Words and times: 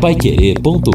paiquerê.com.br 0.00 0.86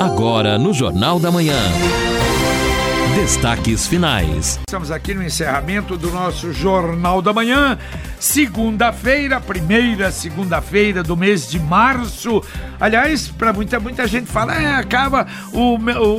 Agora 0.00 0.58
no 0.58 0.74
Jornal 0.74 1.20
da 1.20 1.30
Manhã. 1.30 1.56
Destaques 3.14 3.86
finais. 3.86 4.58
Estamos 4.66 4.90
aqui 4.90 5.14
no 5.14 5.22
encerramento 5.22 5.96
do 5.96 6.10
nosso 6.10 6.52
Jornal 6.52 7.22
da 7.22 7.32
Manhã, 7.32 7.78
segunda-feira, 8.22 9.40
primeira 9.40 10.12
segunda-feira 10.12 11.02
do 11.02 11.16
mês 11.16 11.50
de 11.50 11.58
março. 11.58 12.40
Aliás, 12.78 13.26
para 13.26 13.52
muita, 13.52 13.80
muita 13.80 14.06
gente 14.06 14.30
fala, 14.30 14.54
é, 14.54 14.76
acaba, 14.76 15.26
o, 15.52 15.76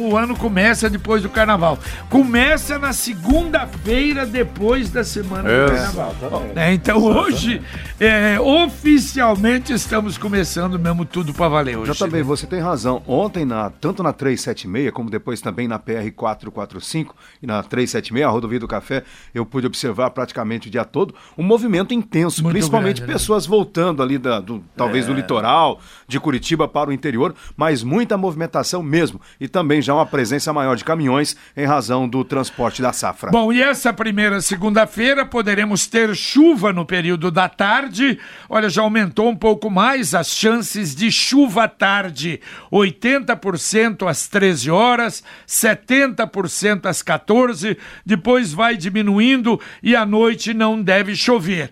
o 0.10 0.18
ano 0.18 0.36
começa 0.36 0.90
depois 0.90 1.24
do 1.24 1.30
carnaval. 1.30 1.80
Começa 2.10 2.78
na 2.78 2.92
segunda-feira 2.92 4.26
depois 4.26 4.90
da 4.90 5.06
semana 5.06 5.44
do 5.44 5.72
carnaval. 5.72 6.14
É, 6.58 6.74
então 6.74 7.02
hoje, 7.02 7.62
é, 7.98 8.38
oficialmente, 8.38 9.72
estamos 9.72 10.18
começando 10.18 10.78
mesmo 10.78 11.06
tudo 11.06 11.34
para 11.34 11.48
valer 11.48 11.78
hoje. 11.78 11.94
Já 11.94 12.06
também, 12.06 12.22
você 12.22 12.46
tem 12.46 12.60
razão. 12.60 13.02
Ontem, 13.08 13.46
na, 13.46 13.70
tanto 13.70 14.04
na 14.04 14.12
376, 14.12 14.92
como 14.92 15.10
depois 15.10 15.40
também 15.40 15.70
na 15.70 15.80
PR 15.80 16.12
445, 16.14 17.16
e 17.42 17.48
na 17.48 17.64
376, 17.64 18.26
a 18.26 18.30
rodovia 18.30 18.60
do 18.60 18.68
Café, 18.68 19.04
eu 19.34 19.46
pude 19.46 19.68
observar 19.68 20.10
praticamente 20.10 20.68
o 20.68 20.72
dia 20.72 20.84
todo 20.84 21.16
um 21.38 21.44
movimento 21.44 21.93
intenso, 21.94 22.44
Muito 22.44 22.54
principalmente 22.54 22.98
grande, 22.98 23.12
né? 23.12 23.14
pessoas 23.14 23.46
né? 23.46 23.50
voltando 23.50 24.02
ali 24.02 24.18
da, 24.18 24.40
do, 24.40 24.64
talvez 24.76 25.06
é. 25.06 25.08
do 25.08 25.14
litoral, 25.14 25.80
de 26.08 26.20
Curitiba 26.20 26.68
para 26.68 26.90
o 26.90 26.94
interior, 26.94 27.34
mas 27.56 27.84
muita 27.84 28.18
movimentação 28.18 28.82
mesmo 28.84 29.22
e 29.40 29.48
também 29.48 29.82
já 29.82 29.94
uma 29.94 30.06
presença 30.06 30.52
maior 30.52 30.76
de 30.76 30.84
caminhões 30.84 31.36
em 31.56 31.66
razão 31.66 32.08
do 32.08 32.24
transporte 32.24 32.82
da 32.82 32.92
safra. 32.94 33.32
Bom, 33.32 33.52
e 33.52 33.62
essa 33.62 33.94
primeira 33.94 34.42
segunda-feira 34.42 35.26
poderemos 35.26 35.88
ter 35.88 36.16
chuva 36.16 36.74
no 36.74 36.86
período 36.86 37.32
da 37.32 37.48
tarde. 37.48 38.20
Olha, 38.50 38.70
já 38.70 38.82
aumentou 38.82 39.30
um 39.30 39.36
pouco 39.36 39.70
mais 39.70 40.14
as 40.14 40.28
chances 40.28 40.96
de 40.96 41.12
chuva 41.12 41.64
à 41.64 41.68
tarde. 41.68 42.40
80% 42.72 44.08
às 44.08 44.28
13 44.28 44.72
horas, 44.72 45.24
70% 45.48 46.86
às 46.86 47.02
14, 47.02 47.78
depois 48.06 48.54
vai 48.54 48.76
diminuindo 48.76 49.60
e 49.82 49.96
à 49.96 50.06
noite 50.06 50.54
não 50.54 50.82
deve 50.82 51.16
chover 51.16 51.72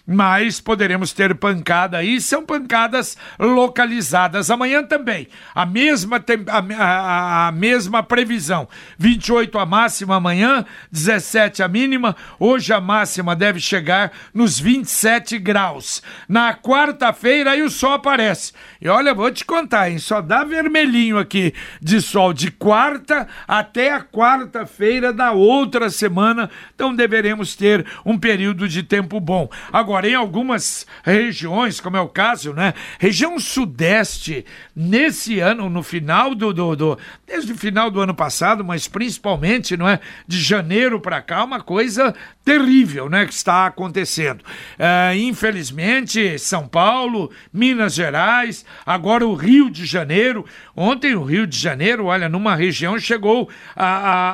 mas 0.05 0.59
poderemos 0.59 1.13
ter 1.13 1.33
pancada 1.35 1.97
aí, 1.97 2.19
são 2.19 2.45
pancadas 2.45 3.17
localizadas. 3.39 4.49
Amanhã 4.49 4.83
também, 4.83 5.27
a 5.53 5.65
mesma, 5.65 6.23
a, 6.47 6.83
a, 6.83 7.47
a, 7.47 7.51
mesma 7.51 8.03
previsão: 8.03 8.67
28 8.97 9.57
a 9.57 9.65
máxima 9.65 10.15
amanhã, 10.15 10.65
17 10.91 11.63
a 11.63 11.67
mínima. 11.67 12.15
Hoje 12.39 12.73
a 12.73 12.81
máxima 12.81 13.35
deve 13.35 13.59
chegar 13.59 14.11
nos 14.33 14.59
27 14.59 15.37
graus. 15.37 16.01
Na 16.27 16.53
quarta-feira 16.53 17.51
aí 17.51 17.61
o 17.61 17.69
sol 17.69 17.93
aparece. 17.93 18.53
E 18.81 18.87
olha, 18.87 19.13
vou 19.13 19.31
te 19.31 19.45
contar, 19.45 19.89
hein? 19.89 19.99
Só 19.99 20.21
dá 20.21 20.43
vermelhinho 20.43 21.17
aqui 21.17 21.53
de 21.81 22.01
sol 22.01 22.33
de 22.33 22.51
quarta 22.51 23.27
até 23.47 23.93
a 23.93 24.01
quarta-feira 24.01 25.13
da 25.13 25.31
outra 25.31 25.89
semana. 25.89 26.49
Então 26.73 26.93
deveremos 26.93 27.55
ter 27.55 27.85
um 28.05 28.17
período 28.17 28.67
de 28.67 28.83
tempo 28.83 29.19
bom. 29.19 29.49
Agora, 29.71 29.90
Agora, 29.91 30.07
em 30.07 30.15
algumas 30.15 30.87
regiões, 31.03 31.81
como 31.81 31.97
é 31.97 31.99
o 31.99 32.07
caso, 32.07 32.53
né? 32.53 32.73
Região 32.97 33.37
sudeste, 33.37 34.45
nesse 34.73 35.41
ano, 35.41 35.69
no 35.69 35.83
final 35.83 36.33
do, 36.33 36.53
do, 36.53 36.75
do 36.77 36.99
desde 37.27 37.51
o 37.51 37.57
final 37.57 37.91
do 37.91 37.99
ano 37.99 38.15
passado, 38.15 38.63
mas 38.63 38.87
principalmente, 38.87 39.75
não 39.75 39.89
é? 39.89 39.99
De 40.25 40.39
janeiro 40.39 40.97
para 41.01 41.21
cá, 41.21 41.43
uma 41.43 41.59
coisa 41.59 42.15
terrível, 42.43 43.09
né? 43.09 43.25
Que 43.25 43.33
está 43.33 43.67
acontecendo. 43.67 44.43
É, 44.77 45.15
infelizmente, 45.15 46.39
São 46.39 46.67
Paulo, 46.67 47.31
Minas 47.53 47.93
Gerais, 47.93 48.65
agora 48.85 49.25
o 49.25 49.35
Rio 49.35 49.69
de 49.69 49.85
Janeiro. 49.85 50.45
Ontem 50.75 51.15
o 51.15 51.23
Rio 51.23 51.45
de 51.45 51.57
Janeiro, 51.57 52.05
olha, 52.05 52.27
numa 52.27 52.55
região 52.55 52.97
chegou 52.99 53.49
a, 53.75 53.85
a, 53.85 54.31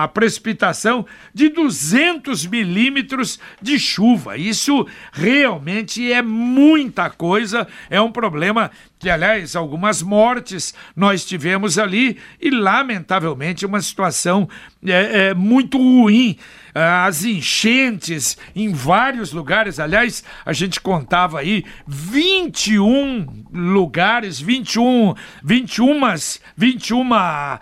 a, 0.00 0.04
a 0.04 0.08
precipitação 0.08 1.04
de 1.32 1.48
200 1.48 2.46
milímetros 2.46 3.38
de 3.60 3.78
chuva. 3.78 4.36
Isso 4.36 4.86
realmente 5.12 6.12
é 6.12 6.22
muita 6.22 7.10
coisa, 7.10 7.66
é 7.90 8.00
um 8.00 8.10
problema 8.10 8.70
que, 8.98 9.10
aliás, 9.10 9.54
algumas 9.54 10.00
mortes 10.00 10.74
nós 10.96 11.26
tivemos 11.26 11.78
ali 11.78 12.18
e, 12.40 12.50
lamentavelmente, 12.50 13.66
uma 13.66 13.82
situação 13.82 14.48
é, 14.82 15.28
é 15.28 15.34
muito 15.34 15.76
ruim 15.76 16.38
as 16.74 17.24
enchentes 17.24 18.36
em 18.54 18.72
vários 18.72 19.32
lugares. 19.32 19.78
Aliás, 19.78 20.24
a 20.44 20.52
gente 20.52 20.80
contava 20.80 21.38
aí 21.38 21.64
21 21.86 23.44
lugares, 23.52 24.40
21, 24.40 25.14
21, 25.42 26.00
21 26.56 27.10
uh, 27.10 27.60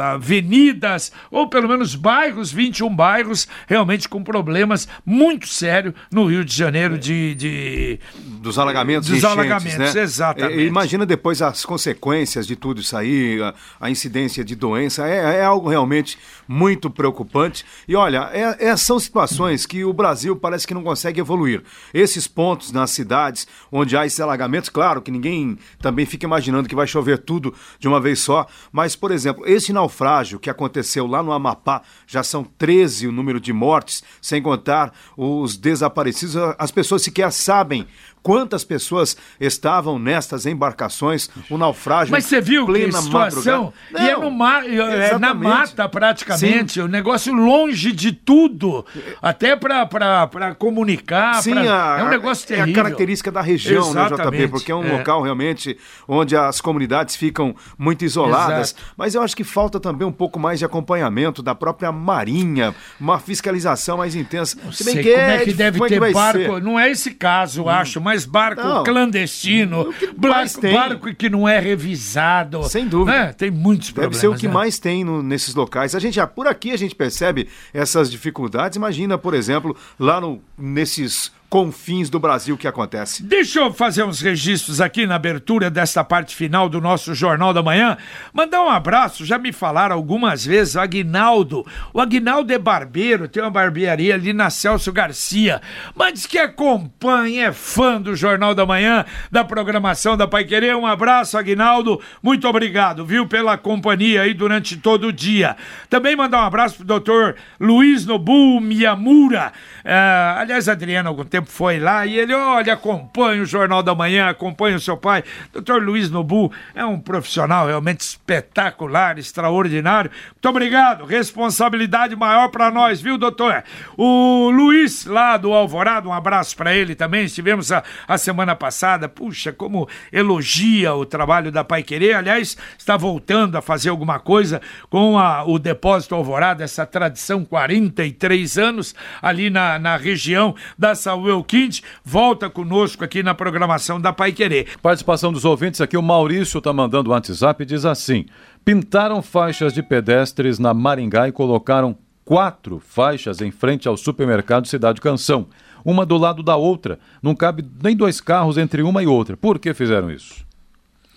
avenidas, 0.00 1.12
ou 1.30 1.48
pelo 1.48 1.68
menos 1.68 1.96
bairros, 1.96 2.52
21 2.52 2.94
bairros, 2.94 3.48
realmente 3.66 4.08
com 4.08 4.22
problemas 4.22 4.86
muito 5.04 5.48
sérios 5.48 5.94
no 6.10 6.26
Rio 6.26 6.44
de 6.44 6.56
Janeiro 6.56 6.96
de. 6.96 7.34
de 7.34 8.00
dos 8.40 8.58
alagamentos 8.58 9.08
Dos 9.08 9.18
enchentes, 9.18 9.38
alagamentos, 9.38 9.94
né? 9.94 10.02
exatamente. 10.02 10.60
É, 10.60 10.64
imagina 10.64 11.04
depois 11.04 11.42
as 11.42 11.64
consequências 11.64 12.46
de 12.46 12.54
tudo 12.54 12.80
isso 12.80 12.96
aí, 12.96 13.42
a, 13.42 13.54
a 13.80 13.90
incidência 13.90 14.44
de 14.44 14.54
doença, 14.54 15.08
é, 15.08 15.40
é 15.40 15.44
algo 15.44 15.68
realmente 15.68 16.18
muito 16.46 16.90
preocupante. 16.90 17.64
E 17.88 17.96
olha, 17.96 18.03
olha, 18.04 18.30
é, 18.32 18.68
é, 18.68 18.76
são 18.76 18.98
situações 19.00 19.64
que 19.64 19.82
o 19.82 19.92
Brasil 19.92 20.36
parece 20.36 20.66
que 20.66 20.74
não 20.74 20.82
consegue 20.82 21.20
evoluir. 21.20 21.62
Esses 21.92 22.26
pontos 22.26 22.70
nas 22.70 22.90
cidades 22.90 23.46
onde 23.72 23.96
há 23.96 24.04
esses 24.04 24.20
alagamentos, 24.20 24.68
claro 24.68 25.00
que 25.00 25.10
ninguém 25.10 25.58
também 25.80 26.04
fica 26.04 26.26
imaginando 26.26 26.68
que 26.68 26.74
vai 26.74 26.86
chover 26.86 27.18
tudo 27.18 27.54
de 27.78 27.88
uma 27.88 28.00
vez 28.00 28.20
só, 28.20 28.46
mas, 28.70 28.94
por 28.94 29.10
exemplo, 29.10 29.46
esse 29.46 29.72
naufrágio 29.72 30.38
que 30.38 30.50
aconteceu 30.50 31.06
lá 31.06 31.22
no 31.22 31.32
Amapá, 31.32 31.82
já 32.06 32.22
são 32.22 32.44
13 32.44 33.08
o 33.08 33.12
número 33.12 33.40
de 33.40 33.52
mortes, 33.52 34.02
sem 34.20 34.42
contar 34.42 34.92
os 35.16 35.56
desaparecidos, 35.56 36.36
as 36.58 36.70
pessoas 36.70 37.02
sequer 37.02 37.32
sabem 37.32 37.86
quantas 38.24 38.64
pessoas 38.64 39.16
estavam 39.38 39.98
nestas 39.98 40.46
embarcações, 40.46 41.28
o 41.50 41.58
naufrágio. 41.58 42.10
Mas 42.10 42.24
você 42.24 42.40
viu 42.40 42.64
plena 42.64 42.86
que 42.88 43.04
situação? 43.04 43.72
Não, 43.92 44.02
e 44.02 44.08
é, 44.08 44.16
no 44.16 44.30
mar, 44.30 44.64
é 44.66 45.18
na 45.18 45.34
mata 45.34 45.86
praticamente, 45.86 46.80
o 46.80 46.88
negócio 46.88 47.34
longe 47.34 47.92
de 47.92 48.12
tudo, 48.12 48.84
até 49.20 49.54
para 49.54 50.54
comunicar. 50.58 51.42
Sim, 51.42 51.52
pra, 51.52 51.96
a, 51.96 52.00
é 52.00 52.04
um 52.04 52.08
negócio 52.08 52.48
terrível. 52.48 52.68
É 52.68 52.70
a 52.72 52.74
característica 52.82 53.30
da 53.30 53.42
região, 53.42 53.90
Exatamente. 53.90 54.30
né, 54.30 54.38
JP? 54.38 54.48
Porque 54.48 54.72
é 54.72 54.74
um 54.74 54.86
é. 54.86 54.92
local 54.92 55.20
realmente 55.20 55.76
onde 56.08 56.34
as 56.34 56.62
comunidades 56.62 57.14
ficam 57.16 57.54
muito 57.78 58.06
isoladas. 58.06 58.70
Exato. 58.70 58.94
Mas 58.96 59.14
eu 59.14 59.20
acho 59.20 59.36
que 59.36 59.44
falta 59.44 59.78
também 59.78 60.08
um 60.08 60.12
pouco 60.12 60.40
mais 60.40 60.58
de 60.58 60.64
acompanhamento 60.64 61.42
da 61.42 61.54
própria 61.54 61.92
Marinha, 61.92 62.74
uma 62.98 63.18
fiscalização 63.18 63.98
mais 63.98 64.14
intensa. 64.14 64.56
Não 64.64 64.72
Se 64.72 64.82
bem 64.82 64.94
sei 64.94 65.02
que 65.02 65.10
como 65.10 65.22
é, 65.22 65.36
é 65.36 65.44
que 65.44 65.52
deve 65.52 65.86
ter 65.88 66.12
barco. 66.12 66.54
Ser? 66.54 66.62
Não 66.62 66.80
é 66.80 66.90
esse 66.90 67.10
caso, 67.10 67.64
hum. 67.64 67.68
acho, 67.68 68.00
mas 68.00 68.13
mas 68.14 68.24
barco 68.24 68.62
não. 68.62 68.84
clandestino, 68.84 69.92
barco, 70.16 70.60
barco, 70.60 71.14
que 71.14 71.28
não 71.28 71.48
é 71.48 71.58
revisado. 71.58 72.62
Sem 72.64 72.86
dúvida. 72.86 73.26
Né? 73.26 73.32
Tem 73.32 73.50
muitos 73.50 73.88
Deve 73.88 74.08
problemas. 74.08 74.18
ser 74.18 74.28
o 74.28 74.36
que 74.36 74.46
né? 74.46 74.54
mais 74.54 74.78
tem 74.78 75.04
no, 75.04 75.22
nesses 75.22 75.54
locais. 75.54 75.94
A 75.94 75.98
gente 75.98 76.14
já, 76.14 76.26
por 76.26 76.46
aqui 76.46 76.70
a 76.70 76.76
gente 76.76 76.94
percebe 76.94 77.48
essas 77.72 78.10
dificuldades. 78.10 78.76
Imagina, 78.76 79.18
por 79.18 79.34
exemplo, 79.34 79.76
lá 79.98 80.20
no, 80.20 80.40
nesses 80.56 81.32
confins 81.54 82.10
do 82.10 82.18
Brasil 82.18 82.58
que 82.58 82.66
acontece. 82.66 83.22
Deixa 83.22 83.60
eu 83.60 83.72
fazer 83.72 84.02
uns 84.02 84.20
registros 84.20 84.80
aqui 84.80 85.06
na 85.06 85.14
abertura 85.14 85.70
desta 85.70 86.02
parte 86.02 86.34
final 86.34 86.68
do 86.68 86.80
nosso 86.80 87.14
Jornal 87.14 87.54
da 87.54 87.62
Manhã. 87.62 87.96
Mandar 88.32 88.60
um 88.64 88.68
abraço, 88.68 89.24
já 89.24 89.38
me 89.38 89.52
falaram 89.52 89.94
algumas 89.94 90.44
vezes, 90.44 90.74
o 90.74 90.80
Aguinaldo. 90.80 91.64
O 91.92 92.00
Aguinaldo 92.00 92.52
é 92.52 92.58
barbeiro, 92.58 93.28
tem 93.28 93.40
uma 93.40 93.52
barbearia 93.52 94.14
ali 94.14 94.32
na 94.32 94.50
Celso 94.50 94.92
Garcia, 94.92 95.62
mas 95.94 96.26
que 96.26 96.38
acompanha, 96.38 97.46
é 97.46 97.52
fã 97.52 98.02
do 98.02 98.16
Jornal 98.16 98.52
da 98.52 98.66
Manhã, 98.66 99.04
da 99.30 99.44
programação 99.44 100.16
da 100.16 100.26
Pai 100.26 100.44
Querer. 100.44 100.74
Um 100.74 100.88
abraço, 100.88 101.38
Aguinaldo. 101.38 102.00
Muito 102.20 102.48
obrigado, 102.48 103.06
viu, 103.06 103.28
pela 103.28 103.56
companhia 103.56 104.22
aí 104.22 104.34
durante 104.34 104.76
todo 104.76 105.06
o 105.06 105.12
dia. 105.12 105.56
Também 105.88 106.16
mandar 106.16 106.42
um 106.42 106.46
abraço 106.46 106.78
pro 106.78 106.84
doutor 106.84 107.36
Luiz 107.60 108.04
Nobu 108.04 108.60
Miyamura. 108.60 109.52
Uh, 109.84 110.40
aliás, 110.40 110.68
Adriano, 110.68 111.10
algum 111.10 111.24
tempo 111.24 111.43
tempo 111.44 111.50
foi 111.50 111.78
lá 111.78 112.06
e 112.06 112.18
ele, 112.18 112.34
olha, 112.34 112.72
acompanha 112.72 113.42
o 113.42 113.46
Jornal 113.46 113.82
da 113.82 113.94
Manhã, 113.94 114.28
acompanha 114.28 114.76
o 114.76 114.80
seu 114.80 114.96
pai. 114.96 115.22
Doutor 115.52 115.82
Luiz 115.82 116.10
Nobu 116.10 116.50
é 116.74 116.84
um 116.84 116.98
profissional 116.98 117.66
realmente 117.66 118.00
espetacular, 118.00 119.18
extraordinário. 119.18 120.10
Muito 120.32 120.48
obrigado, 120.48 121.04
responsabilidade 121.04 122.16
maior 122.16 122.48
para 122.48 122.70
nós, 122.70 123.00
viu, 123.00 123.18
doutor? 123.18 123.62
O 123.96 124.50
Luiz, 124.50 125.04
lá 125.04 125.36
do 125.36 125.52
Alvorado, 125.52 126.08
um 126.08 126.12
abraço 126.12 126.56
para 126.56 126.74
ele 126.74 126.94
também. 126.94 127.24
Estivemos 127.24 127.70
a, 127.70 127.82
a 128.08 128.18
semana 128.18 128.56
passada, 128.56 129.08
puxa, 129.08 129.52
como 129.52 129.88
elogia 130.12 130.94
o 130.94 131.04
trabalho 131.04 131.52
da 131.52 131.62
Pai 131.62 131.82
Querer. 131.82 132.14
Aliás, 132.14 132.56
está 132.78 132.96
voltando 132.96 133.56
a 133.56 133.62
fazer 133.62 133.90
alguma 133.90 134.18
coisa 134.18 134.60
com 134.88 135.18
a, 135.18 135.44
o 135.44 135.58
Depósito 135.58 136.14
Alvorado, 136.14 136.62
essa 136.62 136.86
tradição, 136.86 137.44
43 137.44 138.58
anos, 138.58 138.94
ali 139.20 139.50
na, 139.50 139.78
na 139.78 139.96
região 139.96 140.54
da 140.78 140.94
saúde 140.94 141.33
Elquinte 141.34 141.82
volta 142.04 142.48
conosco 142.48 143.04
aqui 143.04 143.22
na 143.22 143.34
programação 143.34 144.00
da 144.00 144.12
Pai 144.12 144.32
Querer. 144.32 144.68
Participação 144.80 145.32
dos 145.32 145.44
ouvintes 145.44 145.80
aqui, 145.80 145.96
o 145.96 146.02
Maurício 146.02 146.58
está 146.58 146.72
mandando 146.72 147.10
o 147.10 147.12
WhatsApp 147.12 147.62
e 147.62 147.66
diz 147.66 147.84
assim: 147.84 148.26
pintaram 148.64 149.20
faixas 149.20 149.72
de 149.72 149.82
pedestres 149.82 150.58
na 150.58 150.72
Maringá 150.72 151.28
e 151.28 151.32
colocaram 151.32 151.96
quatro 152.24 152.78
faixas 152.78 153.40
em 153.40 153.50
frente 153.50 153.86
ao 153.86 153.96
supermercado 153.96 154.66
Cidade 154.66 155.00
Canção, 155.00 155.46
uma 155.84 156.06
do 156.06 156.16
lado 156.16 156.42
da 156.42 156.56
outra. 156.56 156.98
Não 157.22 157.34
cabe 157.34 157.64
nem 157.82 157.94
dois 157.94 158.20
carros 158.20 158.56
entre 158.56 158.82
uma 158.82 159.02
e 159.02 159.06
outra. 159.06 159.36
Por 159.36 159.58
que 159.58 159.74
fizeram 159.74 160.10
isso? 160.10 160.44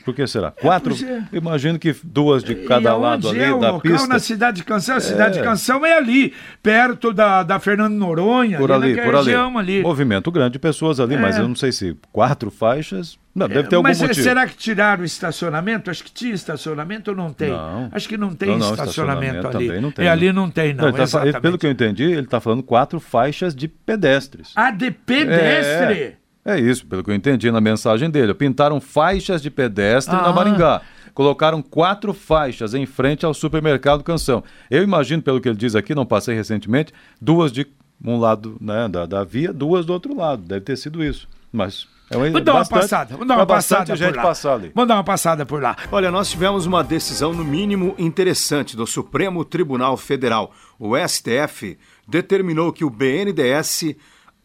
Por 0.08 0.16
que 0.16 0.26
será? 0.26 0.52
Quatro? 0.52 0.96
É. 1.06 1.24
Imagino 1.36 1.78
que 1.78 1.94
duas 2.02 2.42
de 2.42 2.56
cada 2.56 2.96
lado 2.96 3.28
ali 3.28 3.42
é 3.42 3.52
o 3.54 3.60
da 3.60 3.72
local 3.72 3.82
pista. 3.92 4.08
na 4.08 4.20
Cidade 4.20 4.58
de 4.58 4.64
Canção? 4.64 4.96
A 4.96 5.02
Cidade 5.02 5.38
É. 5.38 5.42
de 5.42 5.46
Canção 5.46 5.86
é 5.86 5.98
ali, 5.98 6.34
perto 6.64 7.12
da, 7.12 7.44
da 7.44 7.60
Fernando 7.60 7.94
Noronha, 7.94 8.58
Por 8.58 8.72
ali, 8.72 8.92
naquela 8.92 9.06
por 9.06 9.16
ali. 9.18 9.26
região 9.26 9.58
ali. 9.58 9.82
Movimento 9.82 10.32
grande 10.32 10.54
de 10.54 10.60
pessoas 10.60 11.02
ali, 11.02 11.18
mas 11.18 11.36
É. 11.36 11.42
eu 11.42 11.48
não 11.50 11.56
sei 11.56 11.74
se 11.74 11.98
quatro 12.10 12.50
faixas. 12.50 13.20
Não, 13.36 13.50
deve 13.50 13.68
ter 13.68 13.76
algum 13.76 13.88
Mas 13.90 14.02
motivo. 14.02 14.24
será 14.24 14.48
que 14.48 14.56
tiraram 14.56 15.02
o 15.04 15.06
estacionamento? 15.06 15.92
Acho 15.92 16.04
que 16.06 16.12
tinha 16.12 16.34
estacionamento 16.34 17.12
ou 17.12 17.18
não 17.18 17.34
tem? 17.34 17.52
Não. 17.52 17.90
Acho 17.92 18.08
que 18.08 18.18
não 18.18 18.34
tem 18.34 18.50
Não, 18.50 18.58
não, 18.60 18.72
estacionamento, 18.72 19.36
estacionamento 19.36 19.58
ali. 19.58 19.68
também 19.68 19.82
não 19.82 19.92
tem, 19.92 20.06
E 20.06 20.08
né? 20.08 20.12
ali 20.12 20.32
não 20.34 20.50
tem, 20.50 20.74
não. 20.74 20.88
ele 20.88 21.06
tá 21.06 21.22
ele- 21.28 21.40
pelo 21.42 21.58
que 21.58 21.68
eu 21.68 21.72
entendi, 21.72 22.04
ele 22.04 22.22
está 22.22 22.40
falando 22.40 22.64
quatro 22.64 23.00
faixas 23.00 23.54
de 23.54 23.68
pedestres. 23.68 24.54
Ah, 24.56 24.72
de 24.72 24.90
pedestre? 24.90 25.94
É, 26.02 26.14
é 26.48 26.60
isso, 26.60 26.86
pelo 26.88 27.04
que 27.04 27.12
eu 27.12 27.16
entendi 27.16 27.52
na 27.52 27.60
mensagem 27.62 28.10
dele. 28.10 28.34
Pintaram 28.34 28.80
faixas 28.82 29.42
de 29.42 29.50
pedestre 29.52 30.16
Ah. 30.16 30.22
na 30.24 30.34
Maringá. 30.34 30.82
Colocaram 31.14 31.62
quatro 31.62 32.14
faixas 32.14 32.74
em 32.74 32.86
frente 32.86 33.26
ao 33.26 33.34
supermercado 33.34 34.04
Canção. 34.04 34.44
Eu 34.70 34.84
imagino, 34.84 35.22
pelo 35.22 35.42
que 35.42 35.50
ele 35.50 35.58
diz 35.58 35.76
aqui, 35.76 35.94
não 35.96 36.06
passei 36.06 36.36
recentemente, 36.36 36.94
duas 37.20 37.52
de 37.52 37.66
um 38.04 38.20
lado 38.20 38.56
né, 38.62 38.88
da, 38.88 39.06
da 39.08 39.24
via, 39.24 39.52
duas 39.52 39.86
do 39.86 39.94
outro 39.94 40.16
lado. 40.16 40.44
Deve 40.44 40.62
ter 40.62 40.78
sido 40.78 41.04
isso. 41.04 41.28
Mas 41.52 41.88
é 42.12 42.16
uma, 42.18 42.26
Vamos 42.30 42.44
dar 42.44 42.52
uma 42.54 42.60
bastante- 42.60 42.80
passada, 42.82 43.12
vamos 43.14 43.28
dar 43.28 43.34
uma 43.36 43.44
é 43.44 43.46
passada 43.48 43.96
gente 43.96 44.10
por 44.10 44.18
lá. 44.18 44.22
passar 44.24 44.54
ali. 44.54 44.72
Vamos 44.76 44.88
dar 44.88 44.94
uma 44.96 45.04
passada 45.04 45.46
por 45.46 45.62
lá. 45.62 45.76
Olha, 45.92 46.12
nós 46.12 46.30
tivemos 46.30 46.68
uma 46.68 46.84
decisão, 46.84 47.34
no 47.34 47.44
mínimo, 47.44 47.96
interessante 47.98 48.78
do 48.78 48.86
Supremo 48.86 49.44
Tribunal 49.44 49.98
Federal. 49.98 50.54
O 50.78 50.96
STF 50.96 51.78
determinou 52.08 52.72
que 52.72 52.86
o 52.86 52.90
BNDES 52.92 53.96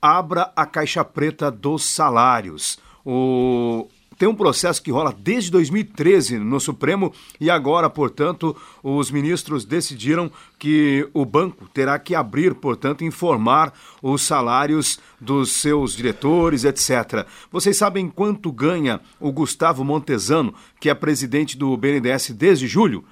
abra 0.02 0.52
a 0.56 0.66
caixa 0.66 1.04
preta 1.04 1.48
dos 1.48 1.84
salários. 1.84 2.76
O... 3.06 3.86
Tem 4.18 4.28
um 4.28 4.34
processo 4.34 4.80
que 4.80 4.90
rola 4.90 5.12
desde 5.16 5.50
2013 5.50 6.38
no 6.38 6.60
Supremo 6.60 7.12
e 7.40 7.50
agora, 7.50 7.90
portanto, 7.90 8.56
os 8.80 9.10
ministros 9.10 9.64
decidiram 9.64 10.30
que 10.58 11.08
o 11.12 11.24
banco 11.24 11.66
terá 11.72 11.98
que 11.98 12.14
abrir, 12.14 12.54
portanto, 12.54 13.02
informar 13.02 13.72
os 14.00 14.22
salários 14.22 15.00
dos 15.20 15.52
seus 15.52 15.96
diretores, 15.96 16.62
etc. 16.62 17.26
Vocês 17.50 17.76
sabem 17.76 18.08
quanto 18.08 18.52
ganha 18.52 19.00
o 19.18 19.32
Gustavo 19.32 19.82
Montesano, 19.82 20.54
que 20.78 20.88
é 20.88 20.94
presidente 20.94 21.56
do 21.56 21.76
BNDES 21.76 22.30
desde 22.30 22.68
julho? 22.68 23.04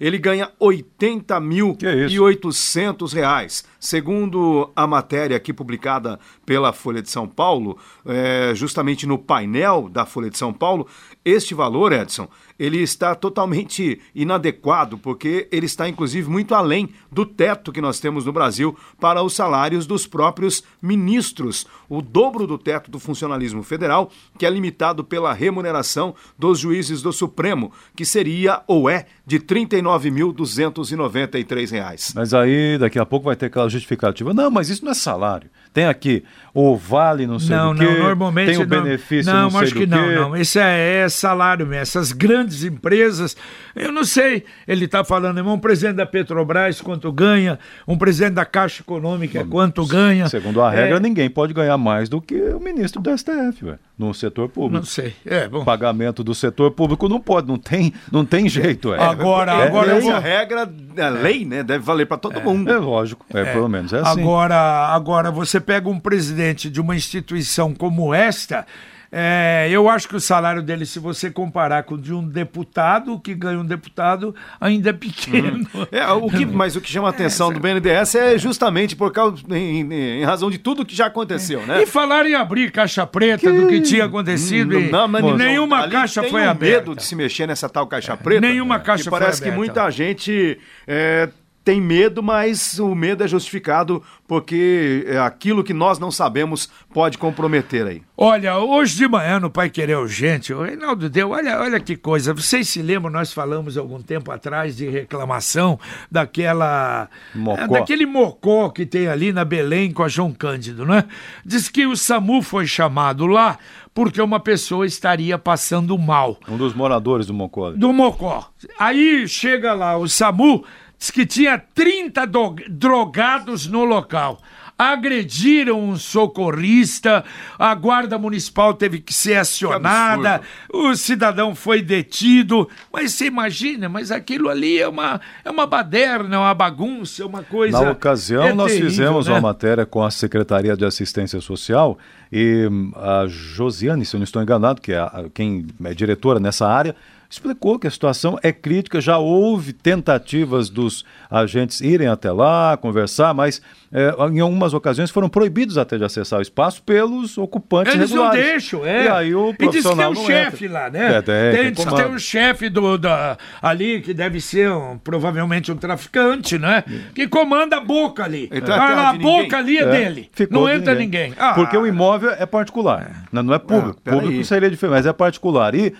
Ele 0.00 0.18
ganha 0.18 0.50
80 0.58 1.38
mil 1.40 1.76
e 2.08 2.18
800 2.18 3.12
reais. 3.12 3.64
Segundo 3.78 4.70
a 4.74 4.86
matéria 4.86 5.36
aqui 5.36 5.52
publicada 5.52 6.18
pela 6.44 6.72
Folha 6.72 7.02
de 7.02 7.10
São 7.10 7.26
Paulo, 7.26 7.78
é, 8.04 8.52
justamente 8.54 9.06
no 9.06 9.18
painel 9.18 9.88
da 9.88 10.04
Folha 10.04 10.30
de 10.30 10.38
São 10.38 10.52
Paulo, 10.52 10.86
este 11.24 11.54
valor, 11.54 11.92
Edson, 11.92 12.28
ele 12.58 12.78
está 12.78 13.14
totalmente 13.14 14.00
inadequado, 14.14 14.96
porque 14.98 15.48
ele 15.52 15.66
está, 15.66 15.88
inclusive, 15.88 16.28
muito 16.28 16.54
além 16.54 16.88
do 17.10 17.26
teto 17.26 17.72
que 17.72 17.80
nós 17.80 17.98
temos 18.00 18.24
no 18.24 18.32
Brasil 18.32 18.76
para 19.00 19.22
os 19.22 19.34
salários 19.34 19.86
dos 19.86 20.06
próprios 20.06 20.62
ministros. 20.80 21.66
O 21.88 22.00
dobro 22.02 22.46
do 22.46 22.58
teto 22.58 22.90
do 22.90 22.98
funcionalismo 22.98 23.62
federal, 23.62 24.10
que 24.38 24.46
é 24.46 24.50
limitado 24.50 25.04
pela 25.04 25.32
remuneração 25.32 26.14
dos 26.38 26.58
juízes 26.58 27.00
do 27.02 27.12
Supremo, 27.12 27.72
que 27.94 28.04
seria 28.04 28.62
ou 28.66 28.90
é 28.90 29.06
de 29.26 29.38
39.293 29.38 31.70
reais. 31.70 32.12
Mas 32.14 32.34
aí, 32.34 32.76
daqui 32.78 32.98
a 32.98 33.06
pouco 33.06 33.26
vai 33.26 33.36
ter 33.36 33.46
aquela 33.46 33.68
justificativa. 33.68 34.34
Não, 34.34 34.50
mas 34.50 34.68
isso 34.68 34.84
não 34.84 34.92
é 34.92 34.94
salário. 34.94 35.48
Tem 35.72 35.86
aqui 35.86 36.24
o 36.54 36.74
vale, 36.74 37.26
não 37.26 37.38
sei 37.38 37.54
Não, 37.54 37.74
do 37.74 37.80
quê, 37.80 37.84
não, 37.84 37.98
normalmente 38.04 38.46
tem 38.46 38.56
o 38.56 38.60
não. 38.60 38.66
benefício, 38.66 39.30
não, 39.30 39.42
não, 39.42 39.50
sei 39.50 39.60
acho 39.60 39.74
do 39.74 39.80
que 39.80 39.86
não, 39.86 40.08
quê. 40.08 40.14
não. 40.14 40.34
Isso 40.36 40.58
é, 40.58 41.00
é 41.00 41.08
salário 41.08 41.66
mesmo. 41.66 41.82
Essas 41.82 42.12
grandes 42.12 42.45
empresas, 42.64 43.36
eu 43.74 43.90
não 43.92 44.04
sei. 44.04 44.44
Ele 44.66 44.84
está 44.86 45.04
falando, 45.04 45.38
irmão, 45.38 45.54
um 45.54 45.58
presidente 45.58 45.96
da 45.96 46.06
Petrobras 46.06 46.80
quanto 46.80 47.10
ganha, 47.12 47.58
um 47.86 47.96
presidente 47.96 48.34
da 48.34 48.44
Caixa 48.44 48.82
Econômica 48.82 49.44
quanto 49.44 49.84
ganha. 49.86 50.28
Segundo 50.28 50.60
a 50.62 50.70
regra, 50.70 50.96
É, 50.96 51.00
ninguém 51.00 51.28
pode 51.30 51.52
ganhar 51.52 51.76
mais 51.78 52.08
do 52.08 52.20
que 52.20 52.34
o 52.34 52.60
ministro 52.60 53.00
do 53.00 53.10
STF, 53.16 53.64
ué, 53.64 53.78
no 53.98 54.12
setor 54.14 54.48
público. 54.48 54.76
Não 54.78 54.84
sei. 54.84 55.14
É, 55.24 55.48
bom. 55.48 55.64
Pagamento 55.64 56.22
do 56.24 56.34
setor 56.34 56.70
público 56.70 57.08
não 57.08 57.20
pode, 57.20 57.48
não 57.48 57.58
tem, 57.58 57.92
não 58.10 58.24
tem 58.24 58.48
jeito. 58.48 58.92
É, 58.94 59.02
Agora, 59.02 59.52
é, 59.52 59.66
agora 59.66 59.88
eu 59.92 59.96
essa 59.98 60.10
vou- 60.12 60.20
regra, 60.20 60.70
a 60.98 61.08
lei, 61.08 61.44
né, 61.44 61.62
deve 61.62 61.84
valer 61.84 62.06
para 62.06 62.16
todo 62.16 62.40
mundo. 62.40 62.70
é 62.70 62.76
lógico, 62.78 63.24
é, 63.34 63.44
pelo 63.52 63.68
menos 63.68 63.92
é 63.92 64.00
assim. 64.00 64.20
Agora, 64.20 64.56
agora, 64.56 65.30
você 65.30 65.60
pega 65.60 65.88
um 65.88 65.98
presidente 66.00 66.70
de 66.70 66.80
uma 66.80 66.94
instituição 66.96 67.74
como 67.74 68.12
esta, 68.14 68.66
é, 69.10 69.68
eu 69.70 69.88
acho 69.88 70.08
que 70.08 70.16
o 70.16 70.20
salário 70.20 70.62
dele, 70.62 70.84
se 70.84 70.98
você 70.98 71.30
comparar 71.30 71.84
com 71.84 71.94
o 71.94 71.98
de 71.98 72.12
um 72.12 72.26
deputado, 72.26 73.18
que 73.20 73.34
ganha 73.34 73.58
um 73.58 73.64
deputado 73.64 74.34
ainda 74.60 74.90
é 74.90 74.92
pequeno. 74.92 75.66
É, 75.92 76.06
o 76.10 76.28
que, 76.28 76.44
mas 76.44 76.76
o 76.76 76.80
que 76.80 76.90
chama 76.90 77.08
a 77.08 77.10
atenção 77.10 77.52
do 77.52 77.60
BNDES 77.60 78.14
é 78.14 78.38
justamente 78.38 78.96
por 78.96 79.12
causa, 79.12 79.36
em, 79.50 79.92
em 80.20 80.24
razão 80.24 80.50
de 80.50 80.58
tudo 80.58 80.84
que 80.84 80.94
já 80.94 81.06
aconteceu, 81.06 81.64
né? 81.66 81.82
E 81.82 81.86
falar 81.86 82.26
em 82.26 82.34
abrir 82.34 82.70
caixa 82.70 83.06
preta 83.06 83.52
do 83.52 83.68
que 83.68 83.80
tinha 83.80 84.04
acontecido 84.04 84.78
e 84.78 84.90
Não, 84.90 85.08
mas 85.08 85.24
nenhuma 85.36 85.88
caixa 85.88 86.22
foi 86.22 86.42
um 86.42 86.50
aberta. 86.50 86.78
medo 86.78 86.96
de 86.96 87.02
se 87.02 87.14
mexer 87.14 87.46
nessa 87.46 87.68
tal 87.68 87.86
caixa 87.86 88.16
preta. 88.16 88.40
Nenhuma 88.40 88.78
caixa 88.78 89.04
que 89.04 89.10
foi 89.10 89.18
parece 89.18 89.40
que 89.40 89.48
aberta. 89.48 89.58
muita 89.58 89.90
gente 89.90 90.58
é, 90.86 91.28
tem 91.66 91.80
medo, 91.80 92.22
mas 92.22 92.78
o 92.78 92.94
medo 92.94 93.24
é 93.24 93.26
justificado 93.28 94.00
porque 94.28 95.04
é, 95.08 95.18
aquilo 95.18 95.64
que 95.64 95.74
nós 95.74 95.98
não 95.98 96.12
sabemos 96.12 96.70
pode 96.94 97.18
comprometer 97.18 97.84
aí. 97.84 98.02
Olha, 98.16 98.56
hoje 98.58 98.94
de 98.96 99.08
manhã 99.08 99.40
no 99.40 99.50
Pai 99.50 99.68
Querer 99.68 99.98
Urgente, 99.98 100.54
o 100.54 100.62
Reinaldo 100.62 101.10
deu, 101.10 101.30
olha, 101.30 101.58
olha 101.60 101.80
que 101.80 101.96
coisa. 101.96 102.32
Vocês 102.32 102.68
se 102.68 102.80
lembram, 102.80 103.10
nós 103.10 103.32
falamos 103.32 103.76
algum 103.76 104.00
tempo 104.00 104.30
atrás 104.30 104.76
de 104.76 104.88
reclamação 104.88 105.76
daquela. 106.08 107.08
Mocó. 107.34 107.60
eh, 107.60 107.68
Daquele 107.68 108.06
mocó 108.06 108.68
que 108.70 108.86
tem 108.86 109.08
ali 109.08 109.32
na 109.32 109.44
Belém 109.44 109.90
com 109.92 110.04
a 110.04 110.08
João 110.08 110.32
Cândido, 110.32 110.86
né? 110.86 111.02
Diz 111.44 111.68
que 111.68 111.84
o 111.84 111.96
SAMU 111.96 112.42
foi 112.42 112.64
chamado 112.66 113.26
lá 113.26 113.58
porque 113.92 114.20
uma 114.22 114.38
pessoa 114.38 114.84
estaria 114.86 115.38
passando 115.38 115.96
mal 115.98 116.38
Um 116.46 116.58
dos 116.58 116.74
moradores 116.74 117.26
do 117.26 117.32
Mocó. 117.34 117.70
do 117.72 117.92
Mocó. 117.94 118.50
Aí 118.78 119.26
chega 119.26 119.72
lá 119.72 119.96
o 119.96 120.06
SAMU, 120.06 120.62
diz 120.98 121.10
que 121.10 121.24
tinha 121.26 121.58
30 121.58 122.26
do- 122.26 122.56
drogados 122.68 123.66
no 123.66 123.84
local. 123.84 124.40
Agrediram 124.78 125.80
um 125.82 125.96
socorrista, 125.96 127.24
a 127.58 127.74
guarda 127.74 128.18
municipal 128.18 128.74
teve 128.74 129.00
que 129.00 129.12
ser 129.12 129.36
acionada, 129.36 130.42
o 130.70 130.94
cidadão 130.94 131.54
foi 131.54 131.80
detido. 131.80 132.68
Mas 132.92 133.12
você 133.12 133.24
imagina, 133.26 133.88
mas 133.88 134.10
aquilo 134.10 134.48
ali 134.50 134.78
é 134.78 134.86
uma, 134.86 135.18
é 135.42 135.50
uma 135.50 135.66
baderna, 135.66 136.36
é 136.36 136.38
uma 136.38 136.52
bagunça, 136.54 137.22
é 137.22 137.26
uma 137.26 137.42
coisa. 137.42 137.80
Na 137.82 137.90
ocasião, 137.90 138.42
é 138.44 138.52
nós 138.52 138.70
terrível, 138.72 138.90
fizemos 138.90 139.26
né? 139.26 139.32
uma 139.34 139.40
matéria 139.40 139.86
com 139.86 140.02
a 140.04 140.10
Secretaria 140.10 140.76
de 140.76 140.84
Assistência 140.84 141.40
Social 141.40 141.96
e 142.30 142.68
hum, 142.70 142.92
a 142.96 143.24
Josiane, 143.26 144.04
se 144.04 144.14
eu 144.14 144.18
não 144.18 144.24
estou 144.24 144.42
enganado, 144.42 144.80
que 144.82 144.92
é 144.92 144.98
a- 144.98 145.24
quem 145.32 145.66
é 145.84 145.94
diretora 145.94 146.38
nessa 146.38 146.66
área, 146.68 146.94
explicou 147.28 147.78
que 147.78 147.86
a 147.86 147.90
situação 147.90 148.38
é 148.42 148.52
crítica. 148.52 149.00
Já 149.00 149.18
houve 149.18 149.72
tentativas 149.72 150.68
dos 150.70 151.04
agentes 151.30 151.80
irem 151.80 152.08
até 152.08 152.30
lá, 152.30 152.76
conversar, 152.76 153.34
mas 153.34 153.60
eh, 153.92 154.14
em 154.32 154.40
algumas 154.40 154.72
ocasiões 154.74 155.10
foram 155.10 155.28
proibidos 155.28 155.76
até 155.78 155.98
de 155.98 156.04
acessar 156.04 156.38
o 156.38 156.42
espaço 156.42 156.82
pelos 156.82 157.36
ocupantes 157.38 157.94
Eles 157.94 158.10
não 158.10 158.24
regulares. 158.24 158.44
deixam, 158.46 158.84
é. 158.86 159.04
E 159.04 159.08
aí 159.08 159.34
o 159.34 159.50
E 159.50 159.52
diz 159.52 159.56
que 159.56 159.58
tem 159.58 159.68
profissional 159.82 160.10
o 160.10 160.14
não 160.14 160.26
chefe 160.26 160.64
entra. 160.66 160.78
lá, 160.80 160.90
né? 160.90 161.16
É, 161.16 161.22
tem, 161.22 161.34
tem, 161.34 161.62
quem 161.62 161.72
diz 161.72 161.78
que 161.78 161.84
comanda. 161.90 162.04
tem 162.08 162.14
o 162.14 162.18
chefe 162.18 162.68
do, 162.68 162.98
da, 162.98 163.36
ali, 163.60 164.00
que 164.00 164.14
deve 164.14 164.40
ser 164.40 164.70
um, 164.70 164.98
provavelmente 164.98 165.72
um 165.72 165.76
traficante, 165.76 166.58
né? 166.58 166.84
Que 167.14 167.26
comanda 167.28 167.76
a 167.78 167.80
boca 167.80 168.24
ali. 168.24 168.48
Então 168.52 168.74
é 168.74 168.78
a 168.78 169.12
ninguém. 169.12 169.22
boca 169.26 169.58
ali 169.58 169.78
é, 169.78 169.82
É, 169.82 169.86
dele. 169.90 170.30
ficou 170.32 170.60
Não 170.62 170.66
de 170.70 170.76
entra 170.80 170.94
ninguém. 170.94 171.32
Ah, 171.38 171.54
Porque 171.54 171.76
o 171.76 171.86
imóvel 171.86 172.30
é 172.30 172.46
particular, 172.46 173.24
não 173.32 173.42
não 173.42 173.54
é 173.54 173.58
público. 173.58 174.00
peraí. 174.02 174.20
público 174.20 174.44
seria 174.44 174.70
diferente, 174.70 174.96
mas 174.96 175.06
é 175.06 175.12
particular. 175.12 175.74
E, 175.74 175.94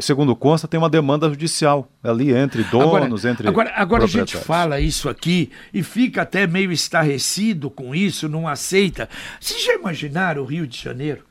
segundo 0.00 0.34
consta, 0.34 0.68
tem 0.68 0.78
uma 0.78 0.90
demanda 0.90 1.28
judicial 1.28 1.88
ali 2.02 2.32
entre 2.32 2.62
donos, 2.64 3.24
entre 3.24 3.48
agora, 3.48 3.72
agora 3.74 4.04
a 4.04 4.06
gente 4.06 4.36
fala 4.36 4.80
isso 4.80 5.08
aqui 5.08 5.50
e 5.72 5.82
fica 5.82 6.22
até 6.22 6.46
meio 6.46 6.72
estarrecido 6.72 7.70
com 7.70 7.94
isso, 7.94 8.28
não 8.28 8.46
aceita. 8.46 9.08
Vocês 9.40 9.64
já 9.64 9.74
imaginaram 9.74 10.42
o 10.42 10.44
Rio 10.46 10.66
de 10.66 10.78
Janeiro? 10.78 11.24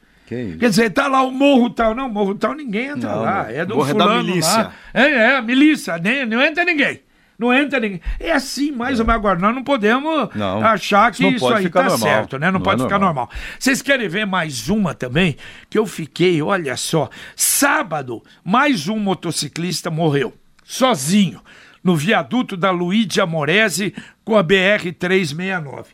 Quer 0.57 0.69
dizer, 0.69 0.89
tá 0.91 1.07
lá 1.09 1.23
o 1.23 1.31
Morro 1.31 1.69
Tal. 1.69 1.93
Não, 1.93 2.07
Morro 2.07 2.35
Tal 2.35 2.53
ninguém 2.53 2.87
entra 2.87 3.09
Não, 3.09 3.21
lá. 3.21 3.51
É 3.51 3.65
do 3.65 3.75
Morro 3.75 3.89
é 3.89 3.93
da 3.93 4.03
fulano 4.05 4.23
milícia. 4.23 4.57
lá. 4.57 4.73
É, 4.93 5.01
é, 5.01 5.35
a 5.35 5.41
milícia. 5.41 5.97
Nem, 5.97 6.25
não 6.25 6.41
entra 6.41 6.63
ninguém. 6.63 7.01
Não 7.41 7.51
entra 7.51 7.79
ninguém. 7.79 7.99
É 8.19 8.31
assim, 8.31 8.71
mais 8.71 8.99
ou 8.99 9.05
menos. 9.05 9.17
Agora, 9.19 9.39
nós 9.39 9.55
não 9.55 9.63
podemos 9.63 10.29
Não. 10.35 10.63
achar 10.63 11.11
que 11.11 11.25
isso 11.27 11.39
pode 11.39 11.57
aí 11.65 11.69
tá 11.71 11.81
normal. 11.81 11.97
certo, 11.97 12.37
né? 12.37 12.45
Não, 12.51 12.59
Não 12.59 12.61
pode 12.61 12.79
é 12.81 12.85
ficar 12.85 12.99
normal. 12.99 13.25
normal. 13.25 13.41
Vocês 13.57 13.81
querem 13.81 14.07
ver 14.07 14.27
mais 14.27 14.69
uma 14.69 14.93
também? 14.93 15.35
Que 15.67 15.79
eu 15.79 15.87
fiquei, 15.87 16.39
olha 16.39 16.77
só, 16.77 17.09
sábado, 17.35 18.21
mais 18.43 18.87
um 18.87 18.99
motociclista 18.99 19.89
morreu, 19.89 20.35
sozinho, 20.63 21.41
no 21.83 21.95
viaduto 21.95 22.55
da 22.55 22.69
Luigi 22.69 23.19
Amorese 23.19 23.95
com 24.23 24.37
a 24.37 24.43
BR-369. 24.43 25.85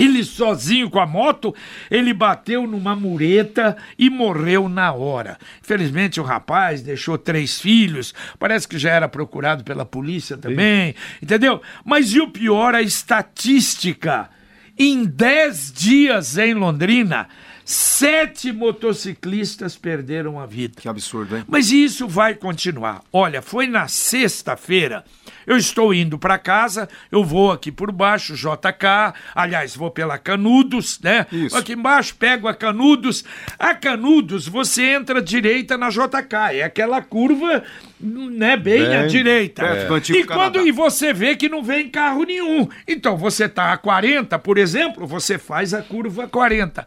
Ele 0.00 0.24
sozinho 0.24 0.88
com 0.88 0.98
a 0.98 1.06
moto, 1.06 1.54
ele 1.90 2.14
bateu 2.14 2.66
numa 2.66 2.96
mureta 2.96 3.76
e 3.98 4.08
morreu 4.08 4.68
na 4.68 4.92
hora. 4.92 5.36
Infelizmente 5.62 6.18
o 6.18 6.24
rapaz 6.24 6.80
deixou 6.80 7.18
três 7.18 7.60
filhos, 7.60 8.14
parece 8.38 8.66
que 8.66 8.78
já 8.78 8.90
era 8.90 9.08
procurado 9.08 9.62
pela 9.62 9.84
polícia 9.84 10.38
também, 10.38 10.94
entendeu? 11.20 11.60
Mas 11.84 12.12
e 12.12 12.20
o 12.20 12.30
pior, 12.30 12.74
a 12.74 12.80
estatística. 12.80 14.30
Em 14.78 15.04
10 15.04 15.72
dias 15.72 16.38
em 16.38 16.54
Londrina, 16.54 17.28
sete 17.70 18.50
motociclistas 18.52 19.76
perderam 19.76 20.40
a 20.40 20.46
vida. 20.46 20.80
Que 20.80 20.88
absurdo, 20.88 21.36
hein? 21.36 21.44
Mas 21.46 21.70
isso 21.70 22.08
vai 22.08 22.34
continuar. 22.34 23.02
Olha, 23.12 23.40
foi 23.40 23.66
na 23.68 23.86
sexta-feira. 23.86 25.04
Eu 25.46 25.56
estou 25.56 25.94
indo 25.94 26.18
para 26.18 26.36
casa, 26.38 26.88
eu 27.10 27.24
vou 27.24 27.50
aqui 27.52 27.70
por 27.72 27.90
baixo, 27.92 28.34
JK, 28.34 29.14
aliás, 29.34 29.74
vou 29.76 29.90
pela 29.90 30.18
Canudos, 30.18 31.00
né? 31.00 31.26
Isso. 31.32 31.56
Aqui 31.56 31.72
embaixo, 31.72 32.14
pego 32.16 32.46
a 32.48 32.54
Canudos. 32.54 33.24
A 33.58 33.74
Canudos, 33.74 34.46
você 34.48 34.82
entra 34.94 35.22
direita 35.22 35.78
na 35.78 35.88
JK, 35.88 36.34
é 36.58 36.62
aquela 36.64 37.00
curva, 37.00 37.62
né, 38.00 38.56
bem, 38.56 38.80
Bem 38.82 38.96
à 38.96 39.06
direita. 39.06 39.64
antigo 39.90 40.18
e 40.18 40.24
quando 40.24 40.54
Canadá. 40.54 40.62
e 40.62 40.72
você 40.72 41.12
vê 41.12 41.36
que 41.36 41.48
não 41.48 41.62
vem 41.62 41.88
carro 41.88 42.24
nenhum. 42.24 42.68
Então, 42.86 43.16
você 43.16 43.48
tá 43.48 43.72
a 43.72 43.76
40, 43.76 44.38
por 44.40 44.58
exemplo, 44.58 45.06
você 45.06 45.38
faz 45.38 45.72
a 45.72 45.82
curva 45.82 46.28
40. 46.28 46.86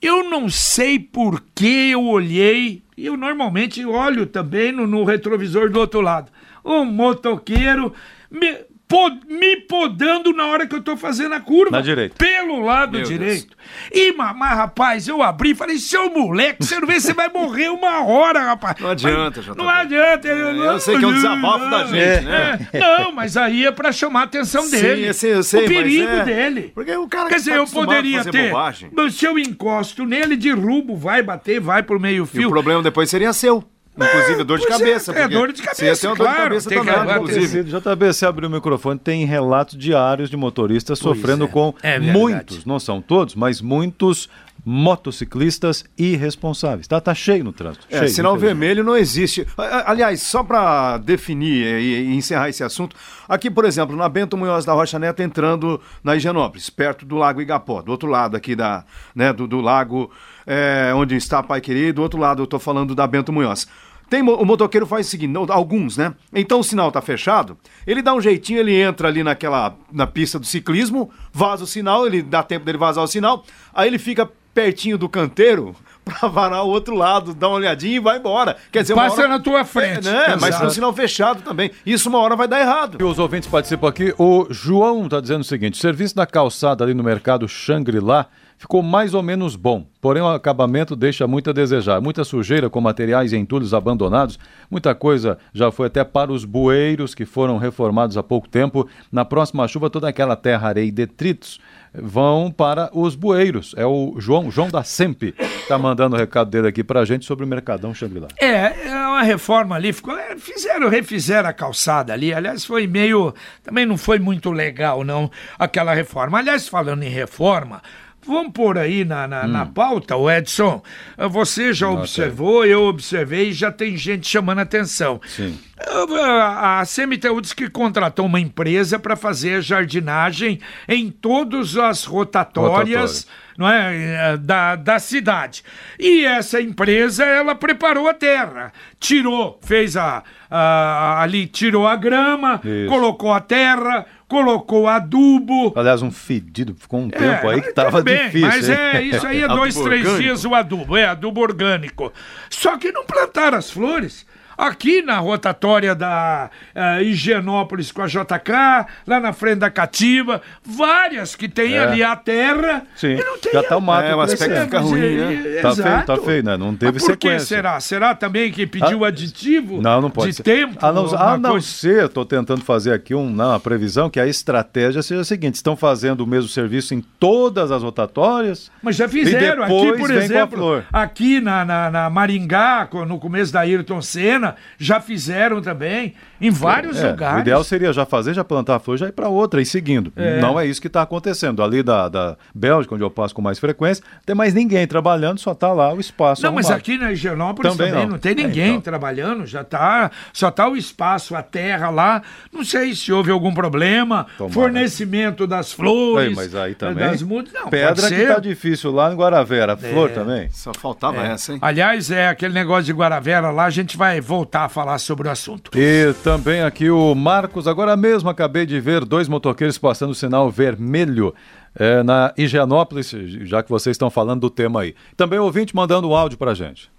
Eu 0.00 0.28
não 0.28 0.48
sei 0.48 0.98
por 0.98 1.42
que 1.54 1.90
eu 1.90 2.04
olhei, 2.06 2.82
eu 2.96 3.16
normalmente 3.16 3.84
olho 3.84 4.26
também 4.26 4.72
no, 4.72 4.86
no 4.86 5.04
retrovisor 5.04 5.70
do 5.70 5.80
outro 5.80 6.00
lado. 6.00 6.30
Um 6.64 6.84
motoqueiro 6.84 7.92
me, 8.30 8.65
po- 8.88 9.10
me 9.28 9.56
podando 9.56 10.32
na 10.32 10.46
hora 10.46 10.66
que 10.66 10.74
eu 10.74 10.82
tô 10.82 10.96
fazendo 10.96 11.34
a 11.34 11.40
curva. 11.40 11.70
Na 11.76 11.80
direita. 11.80 12.14
Pelo 12.16 12.60
lado 12.60 12.92
Meu 12.98 13.02
direito. 13.02 13.56
E, 13.92 14.12
ma- 14.12 14.32
mas, 14.32 14.56
rapaz, 14.56 15.08
eu 15.08 15.22
abri 15.22 15.50
e 15.50 15.54
falei, 15.54 15.78
seu 15.78 16.10
moleque, 16.10 16.64
você 16.64 16.78
não 16.78 16.86
vê, 16.86 17.00
você 17.00 17.12
vai 17.12 17.28
morrer 17.28 17.68
uma 17.68 18.04
hora, 18.04 18.40
rapaz. 18.44 18.76
Não 18.80 18.90
adianta, 18.90 19.40
JB. 19.42 19.56
Não 19.56 19.68
adianta. 19.68 20.28
eu 20.28 20.78
sei 20.80 20.98
que 20.98 21.04
é 21.04 21.08
um 21.08 21.12
desabafo 21.12 21.68
da 21.70 21.84
gente, 21.84 22.24
né? 22.24 22.68
É, 22.72 22.78
não, 22.80 23.12
mas 23.12 23.36
aí 23.36 23.66
é 23.66 23.72
pra 23.72 23.90
chamar 23.92 24.20
a 24.20 24.24
atenção 24.24 24.62
Sim, 24.62 24.80
dele. 24.80 25.08
eu 25.08 25.14
sei, 25.14 25.34
eu 25.34 25.42
sei, 25.42 25.60
o 25.60 25.62
mas 25.64 25.72
perigo 25.76 26.08
é- 26.08 26.24
dele. 26.24 26.72
Porque 26.74 26.94
o 26.96 27.08
cara 27.08 27.28
Quer 27.28 27.34
que 27.34 27.40
dizer, 27.40 27.50
tá 27.52 27.56
eu 27.58 27.66
poderia 27.66 28.24
ter. 28.24 28.48
bobagem. 28.50 28.90
Mas 28.94 29.14
Se 29.14 29.24
eu 29.24 29.38
encosto 29.38 30.04
nele, 30.04 30.36
derrubo, 30.36 30.94
vai 30.96 31.22
bater, 31.22 31.58
vai 31.60 31.82
pro 31.82 31.96
E 32.06 32.20
o 32.20 32.48
problema 32.50 32.82
depois 32.82 33.08
seria 33.10 33.32
seu. 33.32 33.64
Inclusive, 33.96 34.44
dor 34.44 34.58
de 34.58 34.66
pois 34.66 34.80
é, 34.80 34.84
cabeça. 34.84 35.12
é, 35.12 35.28
dor 35.28 35.52
de 35.52 35.62
Você 35.62 35.64
ia 35.64 35.72
cabeça, 35.72 36.00
ter 36.00 36.06
uma 36.08 36.16
dor 36.16 36.26
de 36.26 36.32
claro, 36.34 36.48
cabeça 36.48 36.68
tem 36.68 36.78
que 36.80 36.86
também, 36.86 37.14
inclusive. 37.16 37.64
JB, 37.64 38.06
você 38.12 38.26
abriu 38.26 38.48
o 38.48 38.52
microfone, 38.52 38.98
tem 38.98 39.24
relatos 39.24 39.78
diários 39.78 40.28
de 40.28 40.36
motoristas 40.36 40.98
sofrendo 40.98 41.44
é. 41.44 41.48
com 41.48 41.74
É 41.82 41.98
muitos, 41.98 42.64
não 42.64 42.78
são 42.78 43.00
todos, 43.00 43.34
mas 43.34 43.60
muitos 43.60 44.28
motociclistas 44.64 45.84
irresponsáveis. 45.96 46.88
Tá, 46.88 47.00
tá 47.00 47.14
cheio 47.14 47.44
no 47.44 47.52
trânsito. 47.52 47.86
É, 47.88 47.98
cheio, 47.98 48.10
sinal 48.10 48.36
vermelho 48.36 48.82
não 48.82 48.96
existe. 48.96 49.46
Aliás, 49.56 50.22
só 50.22 50.42
para 50.42 50.98
definir 50.98 51.64
e, 51.64 52.10
e 52.10 52.14
encerrar 52.16 52.48
esse 52.48 52.64
assunto, 52.64 52.96
aqui, 53.28 53.48
por 53.48 53.64
exemplo, 53.64 53.94
na 53.94 54.08
Bento 54.08 54.36
Munhoz 54.36 54.64
da 54.64 54.72
Rocha 54.72 54.98
Neto, 54.98 55.22
entrando 55.22 55.80
na 56.02 56.16
Higienópolis, 56.16 56.68
perto 56.68 57.06
do 57.06 57.14
Lago 57.14 57.40
Igapó, 57.40 57.80
do 57.80 57.92
outro 57.92 58.08
lado 58.08 58.36
aqui 58.36 58.56
da, 58.56 58.84
né, 59.14 59.32
do, 59.32 59.46
do 59.46 59.60
lago 59.60 60.10
é, 60.44 60.92
onde 60.94 61.14
está 61.14 61.42
Pai 61.44 61.60
Querido, 61.60 61.94
do 61.94 62.02
outro 62.02 62.18
lado 62.18 62.42
eu 62.42 62.44
estou 62.44 62.58
falando 62.58 62.92
da 62.92 63.06
Bento 63.06 63.32
Munhoz. 63.32 63.68
Tem, 64.08 64.22
o 64.22 64.44
motoqueiro 64.44 64.86
faz 64.86 65.06
o 65.06 65.10
seguinte, 65.10 65.32
não, 65.32 65.46
alguns, 65.50 65.96
né? 65.96 66.14
Então 66.32 66.60
o 66.60 66.64
sinal 66.64 66.92
tá 66.92 67.00
fechado, 67.02 67.56
ele 67.86 68.00
dá 68.02 68.14
um 68.14 68.20
jeitinho, 68.20 68.60
ele 68.60 68.74
entra 68.80 69.08
ali 69.08 69.24
naquela, 69.24 69.74
na 69.92 70.06
pista 70.06 70.38
do 70.38 70.46
ciclismo, 70.46 71.10
vaza 71.32 71.64
o 71.64 71.66
sinal, 71.66 72.06
ele 72.06 72.22
dá 72.22 72.42
tempo 72.42 72.64
dele 72.64 72.78
vazar 72.78 73.02
o 73.02 73.08
sinal, 73.08 73.44
aí 73.74 73.88
ele 73.88 73.98
fica 73.98 74.30
pertinho 74.54 74.96
do 74.96 75.08
canteiro 75.08 75.74
pra 76.02 76.28
varar 76.28 76.62
o 76.64 76.68
outro 76.68 76.94
lado, 76.94 77.34
dá 77.34 77.48
uma 77.48 77.56
olhadinha 77.56 77.96
e 77.96 78.00
vai 78.00 78.18
embora. 78.18 78.56
Quer 78.72 78.82
dizer, 78.82 78.94
Passa 78.94 79.22
hora- 79.22 79.28
na 79.28 79.40
tua 79.40 79.64
frente. 79.64 80.08
É, 80.08 80.12
né? 80.12 80.26
Mas 80.40 80.50
Exato. 80.50 80.60
com 80.62 80.66
o 80.68 80.70
sinal 80.70 80.92
fechado 80.94 81.42
também. 81.42 81.70
Isso 81.84 82.08
uma 82.08 82.18
hora 82.20 82.36
vai 82.36 82.46
dar 82.48 82.60
errado. 82.60 82.96
E 83.00 83.04
os 83.04 83.18
ouvintes 83.18 83.48
participam 83.48 83.88
aqui. 83.88 84.14
O 84.16 84.46
João 84.48 85.04
está 85.06 85.20
dizendo 85.20 85.40
o 85.40 85.44
seguinte: 85.44 85.74
o 85.74 85.76
serviço 85.82 86.14
da 86.14 86.24
calçada 86.24 86.84
ali 86.84 86.94
no 86.94 87.02
mercado 87.02 87.46
Shangri-La 87.48 88.26
ficou 88.58 88.82
mais 88.82 89.14
ou 89.14 89.22
menos 89.22 89.56
bom, 89.56 89.86
porém 90.00 90.22
o 90.22 90.28
acabamento 90.28 90.96
deixa 90.96 91.26
muito 91.26 91.50
a 91.50 91.52
desejar. 91.52 92.00
Muita 92.00 92.24
sujeira 92.24 92.70
com 92.70 92.80
materiais 92.80 93.32
e 93.32 93.36
entulhos 93.36 93.74
abandonados, 93.74 94.38
muita 94.70 94.94
coisa 94.94 95.38
já 95.52 95.70
foi 95.70 95.86
até 95.86 96.04
para 96.04 96.32
os 96.32 96.44
bueiros 96.44 97.14
que 97.14 97.24
foram 97.24 97.58
reformados 97.58 98.16
há 98.16 98.22
pouco 98.22 98.48
tempo. 98.48 98.88
Na 99.10 99.24
próxima 99.24 99.66
chuva, 99.68 99.90
toda 99.90 100.08
aquela 100.08 100.36
terra, 100.36 100.68
areia 100.68 100.86
e 100.86 100.90
detritos 100.90 101.60
vão 101.94 102.50
para 102.50 102.90
os 102.92 103.14
bueiros. 103.14 103.74
É 103.76 103.86
o 103.86 104.14
João, 104.18 104.50
João 104.50 104.68
da 104.68 104.82
Semp, 104.82 105.22
está 105.22 105.78
mandando 105.78 106.16
o 106.16 106.18
recado 106.18 106.50
dele 106.50 106.68
aqui 106.68 106.84
para 106.84 107.00
a 107.00 107.04
gente 107.04 107.24
sobre 107.24 107.44
o 107.44 107.48
Mercadão 107.48 107.94
Shangri-La. 107.94 108.28
É, 108.38 108.88
é 108.88 109.06
uma 109.06 109.22
reforma 109.22 109.76
ali, 109.76 109.92
ficou, 109.92 110.16
é, 110.16 110.36
fizeram, 110.36 110.88
refizeram 110.88 111.48
a 111.48 111.52
calçada 111.52 112.12
ali, 112.12 112.32
aliás, 112.34 112.64
foi 112.64 112.86
meio, 112.86 113.34
também 113.62 113.86
não 113.86 113.96
foi 113.96 114.18
muito 114.18 114.50
legal, 114.50 115.04
não, 115.04 115.30
aquela 115.58 115.94
reforma. 115.94 116.38
Aliás, 116.38 116.68
falando 116.68 117.02
em 117.02 117.08
reforma, 117.08 117.82
vamos 118.26 118.52
pôr 118.52 118.78
aí 118.78 119.04
na, 119.04 119.26
na, 119.26 119.44
Hum. 119.44 119.48
na 119.48 119.66
pauta, 119.66 120.16
o 120.16 120.30
Edson, 120.30 120.82
você 121.30 121.72
já 121.72 121.88
observou, 121.88 122.64
eu 122.64 122.82
observei, 122.84 123.52
já 123.52 123.70
tem 123.70 123.96
gente 123.96 124.28
chamando 124.28 124.58
atenção. 124.60 125.20
Sim. 125.26 125.58
A, 125.78 126.80
a 126.80 126.84
CMTU 126.86 127.40
disse 127.40 127.54
que 127.54 127.68
contratou 127.68 128.24
uma 128.26 128.40
empresa 128.40 128.98
para 128.98 129.14
fazer 129.14 129.60
jardinagem 129.62 130.58
em 130.88 131.10
todas 131.10 131.76
as 131.76 132.04
rotatórias 132.04 132.76
Rotatórias. 133.24 133.26
não 133.58 133.68
é, 133.68 134.32
eh, 134.32 134.36
da, 134.38 134.74
da 134.74 134.98
cidade. 134.98 135.62
E 135.98 136.24
essa 136.24 136.60
empresa, 136.62 137.24
ela 137.24 137.54
preparou 137.54 138.08
a 138.08 138.14
terra, 138.14 138.72
tirou, 138.98 139.60
fez 139.62 139.96
a, 139.98 140.22
a- 140.50 141.20
ali, 141.22 141.46
tirou 141.46 141.86
a 141.86 141.94
grama, 141.94 142.58
Isso. 142.64 142.88
colocou 142.88 143.32
a 143.32 143.40
terra, 143.40 144.06
colocou 144.28 144.88
adubo. 144.88 145.72
Aliás, 145.76 146.02
um 146.02 146.10
fedido, 146.10 146.74
ficou 146.74 147.00
um 147.00 147.08
tempo 147.08 147.48
aí 147.48 147.60
que 147.60 147.66
mas 147.66 147.74
tava 147.74 147.90
tudo 147.98 148.04
bem, 148.04 148.24
difícil. 148.24 148.48
Mas 148.48 148.68
hein? 148.68 148.76
é, 148.76 149.02
isso 149.02 149.26
aí 149.26 149.42
é 149.44 149.48
dois, 149.48 149.74
três 149.74 150.00
orgânico. 150.00 150.22
dias 150.22 150.44
o 150.44 150.54
adubo, 150.54 150.96
é 150.96 151.06
adubo 151.06 151.40
orgânico. 151.40 152.12
Só 152.50 152.76
que 152.76 152.92
não 152.92 153.04
plantaram 153.04 153.58
as 153.58 153.70
flores. 153.70 154.26
Aqui 154.56 155.02
na 155.02 155.18
rotatória 155.18 155.94
da 155.94 156.50
eh, 156.74 157.02
Higienópolis 157.04 157.92
com 157.92 158.02
a 158.02 158.06
JK, 158.06 158.86
lá 159.06 159.20
na 159.20 159.32
frente 159.32 159.58
da 159.58 159.70
Cativa, 159.70 160.40
várias 160.64 161.34
que 161.36 161.48
tem 161.48 161.74
É. 161.74 161.78
ali 161.80 162.02
a 162.02 162.16
terra. 162.16 162.82
Sim, 162.96 163.14
e 163.14 163.24
não 163.24 163.38
tem 163.38 163.52
já 163.52 163.62
tá 163.62 163.76
o 163.76 163.80
mato 163.80 164.06
É, 164.08 164.14
o 164.14 164.20
aspecto 164.20 164.60
fica 164.62 164.78
ruim, 164.80 165.00
né? 165.16 165.60
Tá 165.62 165.74
feio, 165.74 166.02
tá 166.06 166.16
feio, 166.18 166.42
né? 166.44 166.56
Não 166.56 166.74
teve 166.74 166.92
Mas 166.94 167.02
por 167.04 167.16
que 167.16 167.28
sequência. 167.28 167.56
será? 167.56 167.80
Será 167.80 168.14
também 168.14 168.50
que 168.50 168.66
pediu 168.66 169.04
Ah, 169.04 169.08
aditivo 169.08 169.80
Não, 169.82 170.00
não 170.00 170.10
pode 170.10 170.30
de 170.30 170.36
ser. 170.36 170.42
tempo? 170.42 170.76
A 170.84 170.92
não, 170.92 171.14
a 171.14 171.36
não 171.38 171.50
coisa? 171.52 171.66
ser, 171.66 172.04
estou 172.06 172.24
tentando 172.24 172.62
fazer 172.64 172.92
aqui 172.92 173.14
um, 173.14 173.28
não, 173.30 173.50
uma 173.50 173.60
previsão, 173.60 174.08
que 174.08 174.20
a 174.20 174.26
estratégia 174.26 175.02
seja 175.02 175.20
a 175.20 175.24
seguinte: 175.24 175.56
estão 175.56 175.76
fazendo 175.76 176.20
o 176.20 176.26
mesmo 176.26 176.48
serviço 176.48 176.94
em 176.94 177.00
todas 177.18 177.70
as 177.70 177.82
rotatórias. 177.82 178.70
Mas 178.82 178.96
já 178.96 179.08
fizeram. 179.08 179.62
Aqui, 179.64 179.92
por 179.98 180.10
exemplo, 180.10 180.82
aqui 180.92 181.40
na, 181.40 181.64
na, 181.64 181.90
na 181.90 182.10
Maringá, 182.10 182.88
no 183.06 183.18
começo 183.18 183.52
da 183.52 183.60
Ayrton 183.60 184.00
Senna, 184.00 184.45
já 184.78 185.00
fizeram 185.00 185.60
também, 185.60 186.14
em 186.40 186.50
vários 186.50 186.98
É, 186.98 187.10
lugares. 187.10 187.38
O 187.38 187.40
ideal 187.40 187.64
seria 187.64 187.92
já 187.92 188.04
fazer, 188.06 188.34
já 188.34 188.44
plantar 188.44 188.76
a 188.76 188.78
flor, 188.78 188.96
já 188.96 189.08
ir 189.08 189.12
para 189.12 189.28
outra 189.28 189.60
e 189.60 189.66
seguindo. 189.66 190.12
Não 190.40 190.58
é 190.58 190.66
isso 190.66 190.80
que 190.80 190.86
está 190.86 191.02
acontecendo. 191.02 191.62
Ali 191.62 191.82
da, 191.82 192.08
da 192.08 192.36
Bélgica, 192.54 192.94
onde 192.94 193.04
eu 193.04 193.10
passo 193.10 193.34
com 193.34 193.42
mais 193.42 193.58
frequência, 193.58 194.04
não 194.14 194.20
tem 194.24 194.34
mais 194.36 194.54
ninguém 194.54 194.86
trabalhando, 194.86 195.38
só 195.38 195.52
está 195.52 195.72
lá 195.72 195.92
o 195.92 196.00
espaço 196.00 196.42
Não, 196.42 196.52
mas 196.52 196.66
arrumado. 196.66 196.80
aqui 196.80 196.98
na 196.98 197.12
Higienópolis 197.12 197.72
Também 197.72 197.90
também, 197.90 198.04
não. 198.06 198.12
não. 198.12 198.18
tem 198.18 198.32
É, 198.32 198.34
ninguém 198.34 198.68
então. 198.70 198.80
trabalhando, 198.82 199.46
já 199.46 199.64
tá, 199.64 200.10
só 200.32 200.50
tá 200.50 200.68
o 200.68 200.76
espaço, 200.76 201.34
a 201.34 201.42
terra 201.42 201.90
lá. 201.90 202.22
Não 202.52 202.64
sei 202.64 202.94
se 202.94 203.12
houve 203.12 203.30
algum 203.30 203.52
problema, 203.54 204.26
Tomara. 204.36 204.52
fornecimento 204.54 205.46
das 205.46 205.72
flores, 205.72 206.28
Ei, 206.30 206.34
mas 206.34 206.54
aí 206.54 206.74
também. 206.74 207.06
das 207.06 207.22
mudas, 207.22 207.52
não, 207.52 207.68
Pedra 207.68 207.94
que 207.94 208.14
ser. 208.14 208.28
tá 208.34 208.38
difícil 208.40 208.90
lá 208.92 209.12
em 209.12 209.16
Guaravera. 209.16 209.76
Flor 209.76 210.10
também. 210.10 210.48
Só 210.50 210.72
faltava 210.74 211.22
essa, 211.22 211.52
hein? 211.52 211.58
Aliás, 211.62 212.10
é 212.10 212.28
aquele 212.28 212.54
negócio 212.54 212.84
de 212.84 212.92
Guaravera 212.92 213.50
lá, 213.50 213.64
a 213.64 213.70
gente 213.70 213.96
vai 213.96 214.20
voltar 214.36 214.64
a 214.64 214.68
falar 214.68 214.98
sobre 214.98 215.28
o 215.28 215.30
assunto. 215.30 215.70
E 215.74 216.12
também 216.22 216.60
aqui 216.60 216.90
o 216.90 217.14
Marcos, 217.14 217.66
agora 217.66 217.96
mesmo 217.96 218.28
acabei 218.28 218.66
de 218.66 218.78
ver 218.78 219.04
dois 219.04 219.28
motoqueiros 219.28 219.78
passando 219.78 220.10
o 220.10 220.14
sinal 220.14 220.50
vermelho 220.50 221.34
é, 221.74 222.02
na 222.02 222.34
Higienópolis, 222.36 223.10
já 223.42 223.62
que 223.62 223.70
vocês 223.70 223.94
estão 223.94 224.10
falando 224.10 224.42
do 224.42 224.50
tema 224.50 224.82
aí. 224.82 224.94
Também 225.16 225.38
o 225.38 225.44
ouvinte 225.44 225.74
mandando 225.74 226.08
um 226.08 226.14
áudio 226.14 226.36
pra 226.36 226.52
gente. 226.52 226.90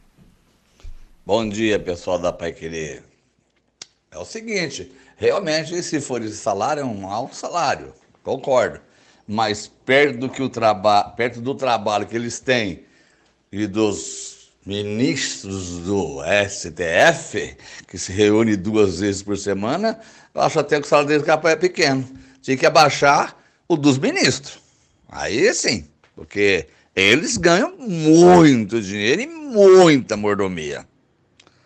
Bom 1.23 1.47
dia, 1.47 1.77
pessoal 1.77 2.17
da 2.17 2.33
Pai 2.33 2.51
Querer. 2.51 3.03
é 4.09 4.17
o 4.17 4.25
seguinte: 4.25 4.91
realmente, 5.15 5.83
se 5.83 6.01
for 6.01 6.23
esse 6.23 6.37
salário, 6.37 6.81
é 6.81 6.85
um 6.85 7.07
alto 7.07 7.35
salário, 7.35 7.93
concordo. 8.23 8.79
Mas 9.27 9.67
perto 9.85 10.19
do, 10.19 10.29
que 10.29 10.41
o 10.41 10.49
traba 10.49 11.03
perto 11.03 11.39
do 11.39 11.53
trabalho 11.53 12.07
que 12.07 12.15
eles 12.15 12.39
têm 12.39 12.85
e 13.51 13.67
dos 13.67 14.26
ministros 14.67 15.79
do 15.79 16.19
STF, 16.47 17.55
que 17.87 17.97
se 17.97 18.11
reúne 18.11 18.57
duas 18.57 18.99
vezes 18.99 19.23
por 19.23 19.37
semana, 19.37 19.97
eu 20.35 20.41
acho 20.41 20.59
até 20.59 20.79
que 20.79 20.85
o 20.85 20.89
salário 20.89 21.07
deles 21.09 21.25
é 21.27 21.55
pequeno. 21.55 22.05
Tinha 22.41 22.57
que 22.57 22.65
abaixar 22.65 23.37
o 23.65 23.77
dos 23.77 23.97
ministros. 23.97 24.59
Aí 25.07 25.53
sim, 25.53 25.87
porque 26.13 26.67
eles 26.93 27.37
ganham 27.37 27.77
muito 27.77 28.81
dinheiro 28.81 29.21
e 29.21 29.27
muita 29.27 30.17
mordomia. 30.17 30.85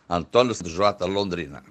Antônio 0.08 0.54
J. 0.54 1.06
Londrina. 1.08 1.71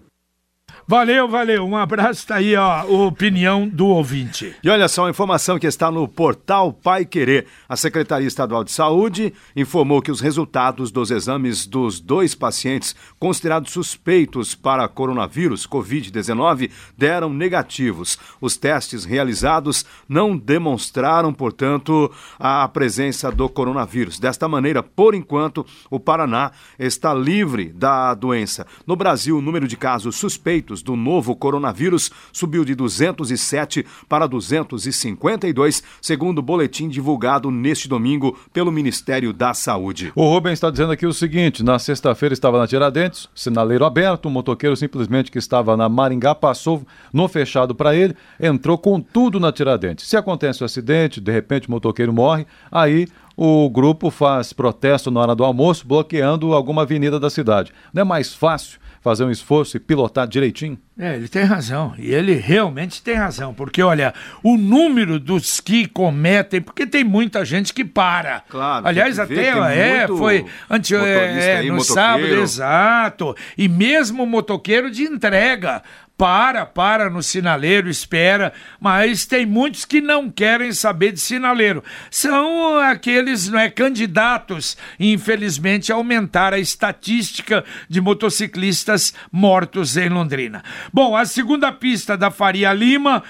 Valeu, 0.91 1.29
valeu. 1.29 1.65
Um 1.65 1.77
abraço, 1.77 2.27
tá 2.27 2.35
aí 2.35 2.57
ó, 2.57 2.81
a 2.81 2.85
opinião 2.85 3.69
do 3.69 3.87
ouvinte. 3.87 4.57
E 4.61 4.69
olha 4.69 4.89
só, 4.89 5.07
a 5.07 5.11
informação 5.11 5.57
que 5.57 5.69
está 5.69 5.89
no 5.89 6.09
portal 6.09 6.73
Pai 6.73 7.05
Querer. 7.05 7.47
A 7.69 7.77
Secretaria 7.77 8.27
Estadual 8.27 8.65
de 8.65 8.73
Saúde 8.73 9.33
informou 9.55 10.03
que 10.03 10.11
os 10.11 10.21
resultados 10.21 10.91
dos 10.91 11.13
exames 11.13 11.65
dos 11.65 12.01
dois 12.01 12.35
pacientes 12.35 12.97
considerados 13.21 13.71
suspeitos 13.71 14.57
para 14.57 14.89
coronavírus 14.89 15.65
Covid-19 15.65 16.73
deram 16.99 17.33
negativos. 17.33 18.19
Os 18.41 18.57
testes 18.57 19.05
realizados 19.05 19.87
não 20.09 20.37
demonstraram, 20.37 21.33
portanto, 21.33 22.11
a 22.37 22.67
presença 22.67 23.31
do 23.31 23.49
coronavírus. 23.49 24.19
Desta 24.19 24.49
maneira, 24.49 24.83
por 24.83 25.15
enquanto, 25.15 25.65
o 25.89 26.01
Paraná 26.01 26.51
está 26.77 27.15
livre 27.15 27.67
da 27.69 28.13
doença. 28.13 28.67
No 28.85 28.97
Brasil, 28.97 29.39
o 29.39 29.41
número 29.41 29.69
de 29.69 29.77
casos 29.77 30.17
suspeitos 30.17 30.80
do 30.83 30.97
novo 30.97 31.35
coronavírus 31.35 32.11
subiu 32.33 32.65
de 32.65 32.75
207 32.75 33.85
para 34.09 34.27
252, 34.27 35.83
segundo 36.01 36.39
o 36.39 36.43
boletim 36.43 36.89
divulgado 36.89 37.51
neste 37.51 37.89
domingo 37.89 38.39
pelo 38.53 38.73
Ministério 38.73 39.33
da 39.33 39.55
Saúde. 39.55 40.13
O 40.15 40.25
Rubens 40.25 40.55
está 40.55 40.71
dizendo 40.71 40.93
aqui 40.93 41.07
o 41.07 41.13
seguinte: 41.13 41.63
na 41.63 41.79
sexta-feira 41.79 42.33
estava 42.33 42.59
na 42.59 42.67
Tiradentes, 42.67 43.29
sinaleiro 43.35 43.85
aberto, 43.85 44.29
um 44.29 44.33
motoqueiro 44.33 44.77
simplesmente 44.77 45.31
que 45.31 45.39
estava 45.39 45.77
na 45.77 45.89
Maringá 45.89 46.35
passou 46.35 46.83
no 47.13 47.29
fechado 47.29 47.75
para 47.75 47.95
ele, 47.95 48.15
entrou 48.39 48.79
com 48.79 49.01
tudo 49.01 49.41
na 49.41 49.53
Tiradentes. 49.53 50.09
Se 50.09 50.17
acontece 50.17 50.63
um 50.63 50.67
acidente, 50.67 51.21
de 51.21 51.33
repente 51.33 51.69
o 51.69 51.71
motoqueiro 51.71 52.13
morre, 52.13 52.47
aí 52.71 53.07
o 53.37 53.71
grupo 53.71 54.11
faz 54.11 54.53
protesto 54.53 55.11
na 55.11 55.21
hora 55.21 55.35
do 55.35 55.45
almoço, 55.45 55.87
bloqueando 55.87 56.53
alguma 56.53 56.83
avenida 56.83 57.19
da 57.19 57.31
cidade. 57.31 57.73
Não 57.93 58.03
é 58.03 58.05
mais 58.05 58.35
fácil 58.35 58.79
fazer 59.01 59.25
um 59.25 59.31
esforço 59.31 59.77
e 59.77 59.81
pilotar 59.81 60.29
direitinho? 60.29 60.79
É, 60.99 61.15
ele 61.15 61.29
tem 61.29 61.43
razão. 61.45 61.95
E 61.99 62.13
ele 62.13 62.35
realmente 62.35 63.03
tem 63.03 63.15
razão. 63.15 63.55
Porque, 63.55 63.83
olha, 63.83 64.13
o 64.43 64.57
número 64.59 65.19
dos 65.19 65.61
que 65.61 65.87
cometem, 65.87 66.61
porque 66.61 66.87
tem 66.87 67.03
muita 67.03 67.45
gente 67.45 67.73
que 67.73 67.85
para. 67.85 68.43
Claro. 68.49 68.87
Aliás, 68.87 69.19
até 69.19 69.49
é, 69.49 70.07
foi 70.07 70.45
antes, 70.69 70.93
é, 70.93 71.57
aí, 71.59 71.69
no 71.69 71.77
motoqueiro. 71.77 71.83
sábado, 71.83 72.43
exato. 72.43 73.37
E 73.57 73.69
mesmo 73.69 74.27
motoqueiro 74.27 74.91
de 74.91 75.05
entrega. 75.05 75.83
Para, 76.21 76.67
para 76.67 77.09
no 77.09 77.23
sinaleiro, 77.23 77.89
espera, 77.89 78.53
mas 78.79 79.25
tem 79.25 79.47
muitos 79.47 79.87
que 79.87 80.03
não 80.03 80.31
querem 80.31 80.71
saber 80.71 81.13
de 81.13 81.19
sinaleiro. 81.19 81.83
São 82.11 82.79
aqueles 82.79 83.49
não 83.49 83.59
é, 83.59 83.71
candidatos, 83.71 84.77
infelizmente, 84.99 85.91
a 85.91 85.95
aumentar 85.95 86.53
a 86.53 86.59
estatística 86.59 87.65
de 87.89 88.03
motociclistas 88.03 89.15
mortos 89.33 89.97
em 89.97 90.11
Londrina. 90.11 90.63
Bom, 90.93 91.17
a 91.17 91.25
segunda 91.25 91.73
pista 91.73 92.19
da 92.19 92.31
Faria 92.31 92.71
Lima. 92.75 93.25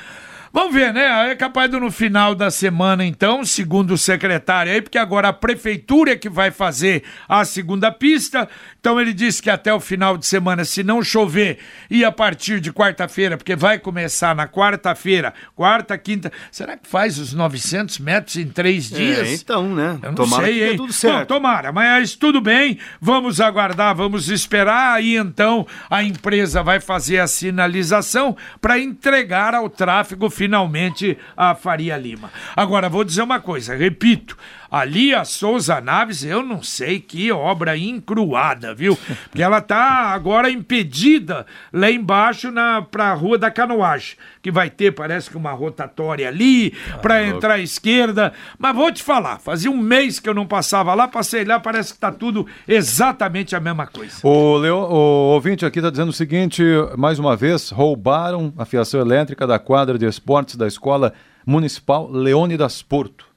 Vamos 0.53 0.75
ver, 0.75 0.93
né? 0.93 1.31
É 1.31 1.37
capaz 1.37 1.71
de 1.71 1.79
no 1.79 1.93
final 1.93 2.35
da 2.35 2.51
semana, 2.51 3.05
então, 3.05 3.45
segundo 3.45 3.95
o 3.95 3.99
secretário 3.99 4.73
aí, 4.73 4.83
porque 4.83 4.99
agora 4.99 5.29
a 5.29 5.33
prefeitura 5.33 6.13
é 6.13 6.17
que 6.17 6.29
vai 6.29 6.51
fazer 6.51 7.05
a 7.29 7.45
segunda 7.45 7.93
pista. 7.93 8.49
Então 8.81 9.01
ele 9.01 9.13
disse 9.13 9.41
que 9.41 9.49
até 9.49 9.73
o 9.73 9.79
final 9.79 10.17
de 10.17 10.27
semana, 10.27 10.65
se 10.65 10.83
não 10.83 11.05
chover, 11.05 11.59
e 11.89 12.05
a 12.05 12.11
partir 12.11 12.59
de 12.61 12.73
quarta-feira, 12.73 13.37
porque 13.37 13.55
vai 13.55 13.79
começar 13.79 14.35
na 14.35 14.49
quarta-feira, 14.49 15.33
quarta, 15.55 15.97
quinta. 15.97 16.33
Será 16.51 16.77
que 16.77 16.89
faz 16.89 17.19
os 17.19 17.33
900 17.33 17.99
metros 17.99 18.37
em 18.37 18.49
três 18.49 18.89
dias? 18.91 19.29
É, 19.29 19.35
então, 19.35 19.73
né? 19.73 19.99
Eu 20.03 20.09
não 20.09 20.15
Tomara 20.17 20.47
sei, 20.47 20.55
que 20.59 20.65
hein? 20.65 20.77
tudo 20.77 20.93
certo. 20.93 21.29
Bom, 21.29 21.37
tomara, 21.37 21.71
mas 21.71 22.17
tudo 22.17 22.41
bem, 22.41 22.77
vamos 23.01 23.41
aguardar, 23.41 23.95
vamos 23.95 24.29
esperar, 24.29 24.95
aí 24.95 25.17
então 25.17 25.65
a 25.89 26.03
empresa 26.03 26.61
vai 26.61 26.81
fazer 26.81 27.19
a 27.19 27.29
sinalização 27.29 28.37
para 28.61 28.81
entregar 28.81 29.55
ao 29.55 29.69
tráfego 29.71 30.29
finalmente 30.41 31.19
a 31.37 31.55
Faria 31.55 31.99
Lima. 31.99 32.31
Agora, 32.57 32.89
vou 32.89 33.05
dizer 33.05 33.21
uma 33.21 33.41
coisa, 33.41 33.77
repito, 33.77 34.39
ali 34.71 35.15
a 35.15 35.25
Souza 35.25 35.81
Naves, 35.81 36.25
eu 36.25 36.43
não 36.43 36.63
sei 36.63 37.01
que 37.01 37.33
obra 37.33 37.77
encruada, 37.77 38.75
viu? 38.75 38.97
Porque 39.25 39.43
ela 39.43 39.61
tá 39.61 40.11
agora 40.11 40.51
impedida 40.51 41.47
lá 41.73 41.91
embaixo 41.91 42.51
na 42.51 42.83
pra 42.83 43.13
Rua 43.15 43.37
da 43.37 43.51
Canoagem, 43.51 44.17
que 44.41 44.51
vai 44.51 44.71
ter, 44.71 44.93
parece 44.93 45.29
que 45.29 45.37
uma 45.37 45.53
rotatória 45.53 46.29
ali 46.29 46.71
para 47.03 47.27
entrar 47.27 47.55
à 47.55 47.59
esquerda, 47.59 48.33
mas 48.59 48.75
vou 48.75 48.93
te 48.93 49.03
falar, 49.03 49.39
fazia 49.39 49.71
um 49.71 49.77
mês 49.77 50.21
que 50.21 50.29
eu 50.29 50.35
não 50.35 50.47
passava 50.47 50.95
lá, 50.95 51.09
passei 51.09 51.45
lá, 51.45 51.59
parece 51.59 51.95
que 51.95 51.99
tá 51.99 52.13
tudo 52.13 52.47
exatamente 52.69 53.57
a 53.57 53.61
mesma 53.61 53.87
coisa. 53.87 54.21
O, 54.23 54.57
Leo, 54.57 54.77
o 54.77 55.33
ouvinte 55.35 55.65
aqui 55.65 55.79
está 55.79 55.91
dizendo 55.91 56.11
o 56.11 56.13
seguinte: 56.13 56.63
mais 56.97 57.19
uma 57.19 57.37
vez, 57.37 57.71
roubaram 57.71 58.53
a 58.57 58.65
fiação 58.65 59.01
elétrica 59.01 59.47
da 59.47 59.59
quadra 59.59 59.99
de 59.99 60.07
esportes 60.07 60.57
da 60.57 60.67
Escola 60.67 61.13
Municipal 61.47 62.11
Leônidas 62.11 62.83
Porto. 62.83 63.30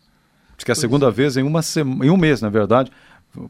Diz 0.57 0.63
que 0.63 0.71
é 0.71 0.73
a 0.73 0.75
segunda 0.75 1.09
vez 1.11 1.35
em, 1.37 1.43
uma 1.43 1.61
sema, 1.61 2.05
em 2.05 2.09
um 2.09 2.17
mês, 2.17 2.41
na 2.41 2.49
verdade, 2.49 2.91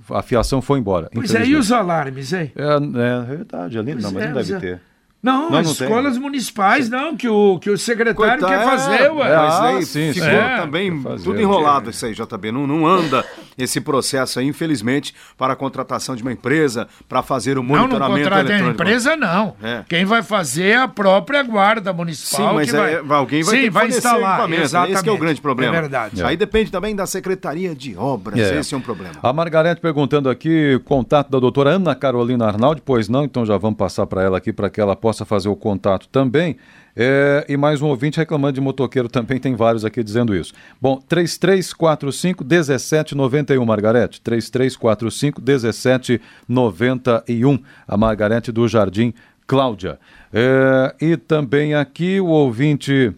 a 0.09 0.21
fiação 0.21 0.61
foi 0.61 0.79
embora. 0.79 1.09
Pois 1.13 1.33
é, 1.35 1.45
e 1.45 1.55
os 1.55 1.71
alarmes, 1.71 2.31
hein? 2.33 2.51
É, 2.55 2.63
é 2.75 3.21
verdade, 3.25 3.77
ali 3.77 3.95
não, 3.95 4.11
mas 4.11 4.23
é, 4.23 4.27
não 4.27 4.33
deve 4.35 4.53
os- 4.53 4.61
ter. 4.61 4.81
Não, 5.21 5.49
Não, 5.49 5.57
as 5.59 5.67
não 5.67 5.73
tem. 5.73 5.87
escolas 5.87 6.17
municipais, 6.17 6.89
não, 6.89 7.15
que 7.15 7.29
o, 7.29 7.57
que 7.57 7.69
o 7.69 7.77
secretário 7.77 8.13
Coitado, 8.13 8.45
quer 8.45 8.65
fazer, 8.65 9.09
ué. 9.09 9.31
é, 9.31 9.37
Mas 9.37 9.53
Ah, 9.53 9.67
aí 9.67 9.85
sim, 9.85 10.11
ficou 10.11 10.27
sim. 10.29 10.35
É, 10.35 10.57
também 10.57 11.01
tudo 11.23 11.39
enrolado 11.39 11.89
isso 11.91 12.05
aí, 12.05 12.13
JB. 12.13 12.51
Não, 12.51 12.67
não 12.67 12.85
anda 12.85 13.23
esse 13.57 13.81
processo 13.81 14.39
aí, 14.39 14.47
infelizmente, 14.47 15.13
para 15.37 15.53
a 15.53 15.55
contratação 15.55 16.15
de 16.15 16.21
uma 16.21 16.31
empresa 16.31 16.87
para 17.07 17.21
fazer 17.21 17.57
o 17.57 17.63
Não, 17.63 17.69
não 17.69 17.79
monitoramento 17.79 18.29
contrata 18.29 18.53
a 18.53 18.69
empresa, 18.69 19.15
não. 19.15 19.55
É. 19.61 19.83
Quem 19.87 20.05
vai 20.05 20.23
fazer 20.23 20.63
é 20.63 20.77
a 20.77 20.87
própria 20.87 21.43
guarda 21.43 21.93
municipal. 21.93 22.49
Sim, 22.49 22.55
mas 22.55 22.71
que 22.71 22.77
vai... 22.77 22.93
é, 22.93 23.03
alguém 23.09 23.43
vai 23.43 23.55
Sim, 23.55 23.61
ter 23.61 23.67
que 23.67 23.69
vai 23.69 23.87
instalar. 23.87 24.51
Exatamente. 24.51 24.93
Esse 24.93 25.03
que 25.03 25.09
é 25.09 25.11
o 25.11 25.17
grande 25.17 25.41
problema. 25.41 25.75
É 25.75 25.81
verdade. 25.81 26.23
Aí 26.23 26.37
depende 26.37 26.71
também 26.71 26.95
da 26.95 27.05
Secretaria 27.05 27.75
de 27.75 27.95
Obras. 27.97 28.39
É. 28.39 28.59
Esse 28.59 28.73
é 28.73 28.77
um 28.77 28.81
problema. 28.81 29.15
A 29.21 29.33
Margarete 29.33 29.81
perguntando 29.81 30.29
aqui, 30.29 30.79
contato 30.85 31.29
da 31.29 31.39
doutora 31.39 31.71
Ana 31.71 31.95
Carolina 31.95 32.47
Arnaldi, 32.47 32.81
pois 32.83 33.09
não, 33.09 33.23
então 33.23 33.45
já 33.45 33.57
vamos 33.57 33.77
passar 33.77 34.05
para 34.05 34.23
ela 34.23 34.37
aqui 34.37 34.53
para 34.53 34.69
que 34.69 34.79
ela 34.79 34.95
possa 34.95 35.25
fazer 35.25 35.49
o 35.49 35.55
contato 35.55 36.07
também. 36.09 36.57
É, 36.95 37.43
e 37.49 37.57
mais 37.57 37.81
um 37.81 37.87
ouvinte 37.87 38.17
reclamando 38.17 38.53
de 38.53 38.61
motoqueiro 38.61 39.09
também, 39.09 39.39
tem 39.39 39.55
vários 39.55 39.83
aqui 39.83 40.03
dizendo 40.03 40.35
isso. 40.35 40.53
Bom, 40.79 41.01
3345 41.07 42.43
1791, 42.43 43.65
Margarete. 43.65 44.21
3345 44.21 45.41
1791. 45.41 47.59
A 47.87 47.97
Margarete 47.97 48.51
do 48.51 48.67
Jardim 48.67 49.11
Cláudia. 49.47 49.99
É, 50.31 50.93
e 51.01 51.17
também 51.17 51.73
aqui 51.73 52.19
o 52.19 52.27
ouvinte 52.27 53.11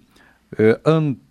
é, 0.57 0.79
Antônio, 0.85 1.24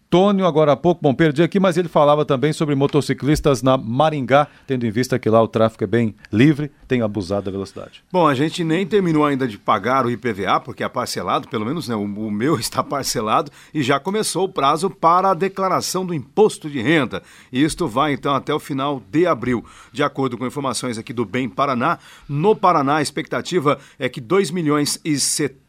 agora 0.47 0.73
há 0.73 0.77
pouco, 0.77 1.01
bom, 1.03 1.13
perdi 1.13 1.43
aqui, 1.43 1.59
mas 1.59 1.77
ele 1.77 1.89
falava 1.89 2.25
também 2.25 2.53
sobre 2.53 2.77
motociclistas 2.77 3.63
na 3.63 3.77
Maringá, 3.77 4.47
tendo 4.65 4.87
em 4.87 4.91
vista 4.91 5.19
que 5.19 5.29
lá 5.29 5.43
o 5.43 5.49
tráfego 5.49 5.83
é 5.83 5.87
bem 5.89 6.15
livre, 6.33 6.71
tem 6.87 7.03
abusado 7.03 7.47
da 7.47 7.51
velocidade. 7.51 8.05
Bom, 8.13 8.25
a 8.25 8.33
gente 8.33 8.63
nem 8.63 8.87
terminou 8.87 9.27
ainda 9.27 9.49
de 9.49 9.59
pagar 9.59 10.07
o 10.07 10.11
IPVA, 10.11 10.61
porque 10.61 10.85
é 10.85 10.89
parcelado, 10.89 11.49
pelo 11.49 11.67
menos 11.67 11.89
né, 11.89 11.97
o, 11.97 12.03
o 12.03 12.31
meu 12.31 12.55
está 12.61 12.81
parcelado, 12.81 13.51
e 13.75 13.83
já 13.83 13.99
começou 13.99 14.45
o 14.45 14.49
prazo 14.49 14.89
para 14.89 15.33
a 15.33 15.35
declaração 15.35 16.07
do 16.07 16.15
imposto 16.15 16.71
de 16.71 16.81
renda. 16.81 17.21
E 17.53 17.65
isto 17.65 17.89
vai 17.89 18.13
então 18.13 18.37
até 18.37 18.55
o 18.55 18.61
final 18.61 19.03
de 19.11 19.27
abril. 19.27 19.65
De 19.93 20.05
acordo 20.05 20.39
com 20.39 20.47
informações 20.47 20.97
aqui 20.97 21.13
do 21.13 21.25
Bem 21.25 21.49
Paraná, 21.49 21.99
no 22.29 22.55
Paraná 22.55 22.99
a 22.99 23.03
expectativa 23.03 23.81
é 23.99 24.09
que 24.09 24.21
2 24.21 24.53
milhões 24.53 25.01
e 25.05 25.19
70 25.19 25.64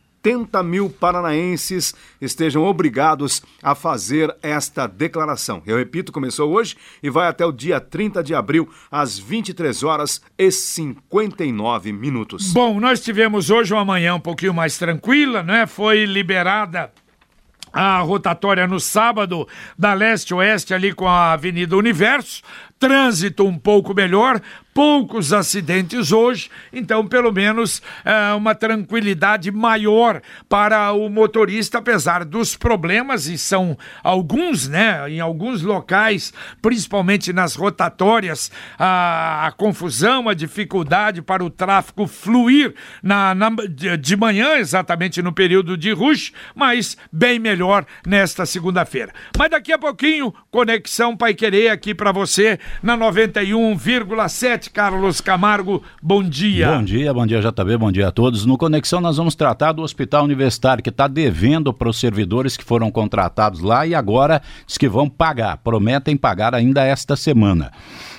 mil 0.63 0.89
paranaenses 0.89 1.93
estejam 2.19 2.63
obrigados 2.63 3.43
a 3.61 3.75
fazer 3.75 4.35
esta 4.41 4.87
declaração. 4.87 5.61
Eu 5.65 5.77
repito, 5.77 6.11
começou 6.11 6.51
hoje 6.51 6.75
e 7.03 7.09
vai 7.09 7.27
até 7.27 7.45
o 7.45 7.51
dia 7.51 7.79
30 7.79 8.23
de 8.23 8.33
abril, 8.33 8.69
às 8.91 9.19
23 9.19 9.83
horas 9.83 10.21
e 10.37 10.51
59 10.51 11.91
minutos. 11.91 12.51
Bom, 12.53 12.79
nós 12.79 12.99
tivemos 12.99 13.49
hoje 13.49 13.73
uma 13.73 13.85
manhã 13.85 14.15
um 14.15 14.19
pouquinho 14.19 14.53
mais 14.53 14.77
tranquila, 14.77 15.43
né? 15.43 15.67
Foi 15.67 16.05
liberada 16.05 16.91
a 17.75 17.99
rotatória 17.99 18.65
no 18.65 18.79
sábado 18.79 19.45
da 19.77 19.93
leste-oeste 19.93 20.73
ali 20.73 20.93
com 20.93 21.07
a 21.07 21.33
Avenida 21.33 21.75
Universo. 21.75 22.41
Trânsito 22.79 23.45
um 23.45 23.57
pouco 23.57 23.93
melhor, 23.93 24.41
poucos 24.73 25.31
acidentes 25.31 26.11
hoje, 26.11 26.49
então 26.73 27.07
pelo 27.07 27.31
menos 27.31 27.81
é, 28.03 28.33
uma 28.33 28.53
tranquilidade 28.53 29.49
maior 29.49 30.21
para 30.49 30.91
o 30.91 31.07
motorista, 31.07 31.77
apesar 31.77 32.25
dos 32.25 32.57
problemas, 32.57 33.27
e 33.27 33.37
são 33.37 33.77
alguns, 34.03 34.67
né? 34.67 35.09
Em 35.09 35.21
alguns 35.21 35.61
locais, 35.61 36.33
principalmente 36.61 37.31
nas 37.31 37.55
rotatórias, 37.55 38.51
a, 38.77 39.47
a 39.47 39.51
confusão, 39.53 40.27
a 40.27 40.33
dificuldade 40.33 41.21
para 41.21 41.43
o 41.43 41.49
tráfego 41.49 42.05
fluir 42.05 42.75
na, 43.01 43.33
na 43.33 43.49
de, 43.97 44.17
manhã, 44.17 44.57
exatamente 44.57 45.21
no 45.21 45.31
período 45.31 45.77
de 45.77 45.91
rush, 45.93 46.33
mas 46.53 46.97
bem 47.09 47.39
melhor 47.39 47.85
nesta 48.05 48.45
segunda-feira. 48.45 49.13
Mas 49.37 49.49
daqui 49.49 49.71
a 49.71 49.79
pouquinho, 49.79 50.33
Conexão 50.51 51.15
Pai 51.15 51.33
Querer 51.33 51.69
aqui 51.69 51.95
para 51.95 52.11
você 52.11 52.59
na 52.81 52.97
91,7 52.97 54.71
Carlos 54.71 55.21
Camargo, 55.21 55.83
bom 56.01 56.23
dia. 56.23 56.71
Bom 56.71 56.83
dia, 56.83 57.13
bom 57.13 57.25
dia 57.25 57.41
JB, 57.41 57.77
bom 57.77 57.91
dia 57.91 58.07
a 58.07 58.11
todos. 58.11 58.45
No 58.45 58.57
Conexão 58.57 59.01
nós 59.01 59.17
vamos 59.17 59.35
tratar 59.35 59.71
do 59.71 59.81
Hospital 59.81 60.23
Universitário 60.23 60.83
que 60.83 60.89
está 60.89 61.07
devendo 61.07 61.73
para 61.73 61.89
os 61.89 61.99
servidores 61.99 62.57
que 62.57 62.63
foram 62.63 62.91
contratados 62.91 63.61
lá 63.61 63.85
e 63.85 63.93
agora 63.95 64.41
diz 64.65 64.77
que 64.77 64.87
vão 64.87 65.09
pagar, 65.09 65.57
prometem 65.57 66.17
pagar 66.17 66.55
ainda 66.55 66.83
esta 66.83 67.15
semana. 67.15 67.71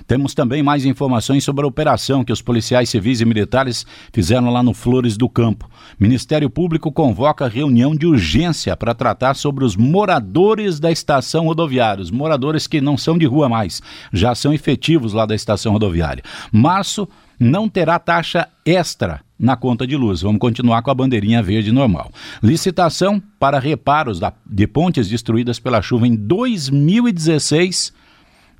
Temos 0.07 0.35
também 0.35 0.63
mais 0.63 0.85
informações 0.85 1.43
sobre 1.43 1.65
a 1.65 1.69
operação 1.69 2.25
que 2.25 2.33
os 2.33 2.41
policiais 2.41 2.89
civis 2.89 3.21
e 3.21 3.25
militares 3.25 3.85
fizeram 4.13 4.53
lá 4.53 4.63
no 4.63 4.73
Flores 4.73 5.17
do 5.17 5.29
Campo. 5.29 5.69
Ministério 5.99 6.49
Público 6.49 6.93
convoca 6.93 7.49
reunião 7.49 7.95
de 7.95 8.07
urgência 8.07 8.77
para 8.77 8.95
tratar 8.95 9.35
sobre 9.35 9.65
os 9.65 9.77
moradores 9.77 10.79
da 10.79 10.93
estação 10.93 11.47
rodoviária, 11.47 12.03
os 12.03 12.11
moradores 12.11 12.67
que 12.67 12.81
não 12.81 12.97
são 12.97 13.19
de 13.19 13.27
rua 13.27 13.49
mais, 13.49 13.83
já 14.13 14.35
são 14.35 14.53
efetivos 14.53 15.13
lá 15.13 15.27
da 15.27 15.35
estação 15.35 15.73
rodoviária. 15.73 16.23
Março 16.53 17.09
não 17.39 17.69
terá 17.69 17.99
taxa 17.99 18.49
extra 18.65 19.21
na 19.39 19.57
conta 19.57 19.87
de 19.87 19.97
luz. 19.97 20.23
Vamos 20.23 20.39
continuar 20.39 20.83
com 20.83 20.91
a 20.91 20.95
bandeirinha 20.95 21.43
verde 21.43 21.73
normal. 21.73 22.11
Licitação 22.43 23.21
para 23.39 23.59
reparos 23.59 24.19
da, 24.19 24.33
de 24.47 24.67
pontes 24.67 25.09
destruídas 25.09 25.59
pela 25.59 25.83
chuva 25.83 26.07
em 26.07 26.15
2016 26.15 27.93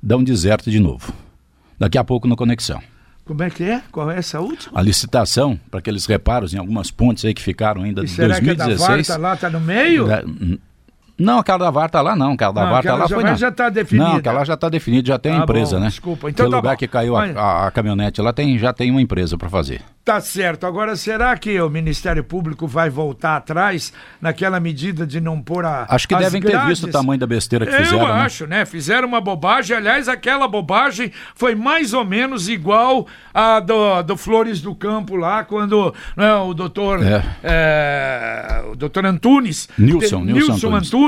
dão 0.01 0.23
deserto 0.23 0.69
de 0.69 0.79
novo. 0.79 1.26
Daqui 1.79 1.97
a 1.97 2.03
pouco 2.03 2.27
no 2.27 2.35
Conexão. 2.35 2.81
Como 3.25 3.43
é 3.43 3.49
que 3.49 3.63
é? 3.63 3.81
Qual 3.91 4.09
é 4.09 4.17
essa 4.17 4.39
última? 4.39 4.79
A 4.79 4.81
licitação 4.81 5.59
para 5.69 5.79
aqueles 5.79 6.05
reparos 6.05 6.53
em 6.53 6.57
algumas 6.57 6.89
pontes 6.89 7.25
aí 7.25 7.33
que 7.33 7.41
ficaram 7.41 7.83
ainda 7.83 8.01
de 8.03 8.09
será 8.09 8.29
2016. 8.39 9.05
que 9.05 9.11
a 9.11 9.15
da 9.15 9.17
Varta 9.17 9.17
lá 9.17 9.35
tá 9.35 9.49
no 9.49 9.59
meio? 9.59 10.09
É, 10.09 10.21
n- 10.23 10.59
Não, 11.19 11.39
aquela 11.39 11.57
da 11.59 11.71
VAR 11.71 11.89
tá 11.89 12.01
lá 12.01 12.15
não, 12.15 12.33
aquela 12.33 12.51
da 12.53 12.61
tá 12.81 12.93
lá 12.95 13.01
já- 13.07 13.15
foi 13.15 13.23
mas 13.23 13.31
não. 13.31 13.37
já 13.39 13.51
tá 13.51 13.69
definida. 13.69 14.09
Não, 14.09 14.15
aquela 14.17 14.43
já 14.45 14.55
tá 14.55 14.69
definida, 14.69 15.07
já 15.07 15.17
tem 15.17 15.33
a 15.33 15.37
Tá 15.37 15.43
empresa, 15.43 15.75
bom, 15.77 15.81
né? 15.83 15.87
desculpa. 15.89 16.29
Então 16.29 16.45
Aquele 16.45 16.51
tá 16.51 16.57
lugar 16.57 16.71
bom. 16.73 16.77
que 16.77 16.87
caiu 16.87 17.15
a, 17.17 17.23
a- 17.25 17.67
a 17.67 17.71
caminhonete 17.71 18.21
lá 18.21 18.31
tem, 18.31 18.57
já 18.57 18.71
tem 18.71 18.91
uma 18.91 19.01
empresa 19.01 19.37
para 19.37 19.49
fazer. 19.49 19.81
Tá 20.05 20.21
certo. 20.21 20.65
Agora, 20.65 20.95
será 20.95 21.35
que 21.35 21.59
o 21.59 21.69
Ministério 21.69 22.23
Público 22.23 22.65
vai 22.65 22.89
voltar 22.89 23.35
atrás 23.35 23.91
naquela 24.21 24.57
medida 24.57 25.05
de 25.05 25.19
não 25.19 25.41
pôr 25.41 25.65
a. 25.65 25.85
Acho 25.89 26.07
que 26.07 26.15
devem 26.15 26.41
ter 26.41 26.51
grades? 26.51 26.69
visto 26.69 26.87
o 26.87 26.91
tamanho 26.91 27.19
da 27.19 27.27
besteira 27.27 27.65
que 27.65 27.73
Eu 27.75 27.79
fizeram. 27.83 28.05
né? 28.07 28.13
acho, 28.21 28.47
né? 28.47 28.65
Fizeram 28.65 29.05
uma 29.05 29.19
bobagem. 29.19 29.75
Aliás, 29.75 30.07
aquela 30.07 30.47
bobagem 30.47 31.11
foi 31.35 31.55
mais 31.55 31.93
ou 31.93 32.05
menos 32.05 32.47
igual 32.47 33.05
a 33.33 33.59
do, 33.59 34.01
do 34.03 34.15
Flores 34.15 34.61
do 34.61 34.73
Campo 34.73 35.17
lá, 35.17 35.43
quando 35.43 35.93
né, 36.15 36.33
o 36.35 36.53
doutor. 36.53 37.03
É. 37.05 37.21
é, 37.43 38.63
o 38.71 38.75
doutor 38.75 39.05
Antunes. 39.05 39.67
Nilson, 39.77 40.21
Nilson 40.21 40.53
Nilson 40.53 40.67
Antunes. 40.67 40.87
Antunes, 40.87 41.06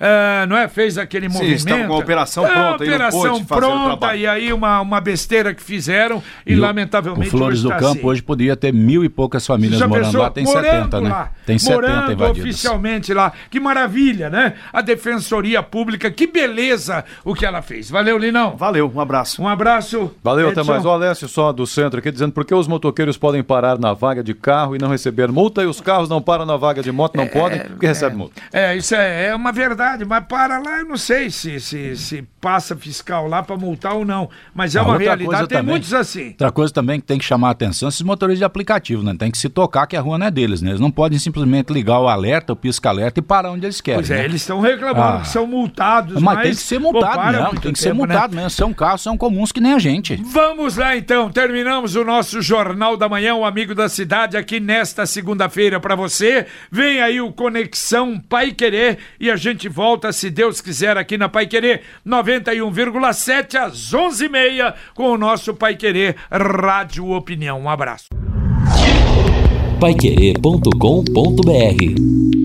é, 0.00 0.46
não 0.46 0.56
é? 0.56 0.68
Fez 0.68 0.96
aquele 0.98 1.28
Sim, 1.28 1.34
movimento. 1.34 1.56
estavam 1.58 1.86
com 1.86 1.94
a 1.94 1.98
operação 1.98 2.44
É, 2.46 2.48
pronta, 2.48 2.84
não 2.84 2.92
operação 2.94 3.44
pronta, 3.44 4.16
e 4.16 4.26
aí 4.26 4.52
uma, 4.52 4.80
uma 4.80 5.00
besteira 5.00 5.54
que 5.54 5.62
fizeram 5.62 6.22
e, 6.46 6.52
E 6.52 6.56
lamentavelmente. 6.56 7.28
O 7.28 7.30
Flores 7.30 7.62
do 7.62 7.68
tá 7.68 7.76
Campo 7.76 7.98
assim. 7.98 8.06
hoje 8.06 8.22
podia 8.22 8.56
ter 8.56 8.72
mil 8.72 9.04
e 9.04 9.08
poucas 9.08 9.46
famílias 9.46 9.78
Já 9.78 9.86
morando 9.88 10.06
pensou? 10.06 10.22
lá, 10.22 10.30
tem 10.30 10.44
morando 10.44 10.64
70, 10.64 11.00
né? 11.00 11.08
lá, 11.08 11.30
Tem 11.46 11.58
70 11.58 11.74
morando 11.80 12.12
invadidas. 12.12 12.40
oficialmente 12.44 13.14
lá. 13.14 13.32
Que 13.50 13.60
maravilha, 13.60 14.30
né? 14.30 14.54
A 14.72 14.80
Defensoria 14.80 15.62
Pública, 15.62 16.10
que 16.10 16.26
beleza 16.26 17.04
o 17.24 17.34
que 17.34 17.44
ela 17.44 17.62
fez. 17.62 17.90
Valeu, 17.90 18.16
Linão. 18.18 18.56
Valeu, 18.56 18.90
um 18.94 19.00
abraço. 19.00 19.42
Um 19.42 19.48
abraço. 19.48 20.10
Valeu, 20.22 20.48
até 20.48 20.60
Edson. 20.60 20.72
mais. 20.72 20.84
O 20.84 20.90
Alessio 20.90 21.28
só 21.28 21.52
do 21.52 21.66
centro 21.66 21.98
aqui 21.98 22.10
dizendo 22.10 22.32
por 22.32 22.44
que 22.44 22.54
os 22.54 22.66
motoqueiros 22.68 23.16
podem 23.16 23.42
parar 23.42 23.78
na 23.78 23.92
vaga 23.92 24.22
de 24.22 24.34
carro 24.34 24.74
e 24.76 24.78
não 24.78 24.88
receber 24.88 25.28
multa 25.30 25.62
e 25.62 25.66
os 25.66 25.80
carros 25.80 26.08
não 26.08 26.20
param 26.22 26.44
na 26.46 26.56
vaga 26.56 26.82
de 26.82 26.90
moto, 26.92 27.16
não 27.16 27.26
podem, 27.26 27.60
porque 27.60 27.86
recebem 27.86 28.16
multa. 28.18 28.40
É, 28.52 28.76
isso 28.76 28.94
é, 28.94 29.26
é 29.26 29.33
uma 29.36 29.52
verdade, 29.52 30.04
mas 30.04 30.24
para 30.26 30.58
lá 30.58 30.80
eu 30.80 30.86
não 30.86 30.96
sei 30.96 31.30
se, 31.30 31.58
se, 31.60 31.96
se 31.96 32.22
passa 32.40 32.76
fiscal 32.76 33.26
lá 33.26 33.42
para 33.42 33.56
multar 33.56 33.94
ou 33.94 34.04
não. 34.04 34.28
Mas 34.54 34.74
é 34.76 34.80
uma 34.80 34.90
outra 34.92 35.04
realidade, 35.04 35.48
tem 35.48 35.58
também- 35.58 35.72
muitos 35.72 35.92
assim. 35.94 36.28
Outra 36.28 36.50
coisa 36.52 36.72
também 36.72 37.00
que 37.00 37.06
tem 37.06 37.18
que 37.18 37.24
chamar 37.24 37.48
a 37.48 37.50
atenção, 37.52 37.88
esses 37.88 38.02
motoristas 38.02 38.38
de 38.38 38.44
aplicativo, 38.44 39.02
né? 39.02 39.14
Tem 39.18 39.30
que 39.30 39.38
se 39.38 39.48
tocar 39.48 39.86
que 39.86 39.96
a 39.96 40.00
rua 40.00 40.18
não 40.18 40.26
é 40.26 40.30
deles, 40.30 40.60
né? 40.62 40.70
Eles 40.70 40.80
não 40.80 40.90
podem 40.90 41.18
simplesmente 41.18 41.72
ligar 41.72 41.98
o 42.00 42.08
alerta, 42.08 42.52
o 42.52 42.56
pisca-alerta 42.56 43.20
e 43.20 43.22
parar 43.22 43.50
onde 43.52 43.64
eles 43.66 43.80
querem. 43.80 44.00
Pois 44.00 44.10
é, 44.10 44.16
né? 44.18 44.24
eles 44.24 44.40
estão 44.42 44.60
reclamando 44.60 45.18
Ah. 45.18 45.20
que 45.20 45.28
são 45.28 45.46
multados, 45.46 46.14
Mas 46.20 46.34
mas... 46.34 46.42
tem 46.42 46.50
que 46.52 46.60
ser 46.60 46.80
pô, 46.80 46.92
multado 46.92 47.14
para 47.14 47.32
mesmo, 47.32 47.60
tem 47.60 47.72
que 47.72 47.78
ser 47.78 47.90
tempo, 47.90 48.06
né? 48.06 48.12
multado 48.14 48.34
mesmo. 48.36 48.50
São 48.50 48.72
carros, 48.74 49.02
são 49.02 49.16
comuns 49.16 49.52
que 49.52 49.60
nem 49.60 49.72
a 49.74 49.78
gente. 49.78 50.16
Vamos 50.24 50.76
lá 50.76 50.96
então, 50.96 51.30
terminamos 51.30 51.94
o 51.96 52.04
nosso 52.04 52.40
Jornal 52.42 52.96
da 52.96 53.08
Manhã, 53.08 53.34
o 53.34 53.44
Amigo 53.44 53.74
da 53.74 53.88
Cidade, 53.88 54.36
aqui 54.36 54.60
nesta 54.60 55.06
segunda-feira 55.06 55.78
para 55.80 55.94
você. 55.94 56.46
Vem 56.70 57.00
aí 57.00 57.20
o 57.20 57.32
Conexão 57.32 58.18
Pai 58.20 58.52
Querer 58.52 58.98
e 59.24 59.30
a 59.30 59.36
gente 59.36 59.70
volta, 59.70 60.12
se 60.12 60.28
Deus 60.28 60.60
quiser, 60.60 60.98
aqui 60.98 61.16
na 61.16 61.30
Pai 61.30 61.46
Querer 61.46 61.80
91,7 62.06 63.54
às 63.54 63.90
11h30 63.90 64.74
com 64.94 65.12
o 65.12 65.16
nosso 65.16 65.54
Pai 65.54 65.76
Querer 65.76 66.14
Rádio 66.30 67.10
Opinião. 67.10 67.58
Um 67.58 67.70
abraço. 67.70 68.08
Paiquerê.com.br 69.80 72.43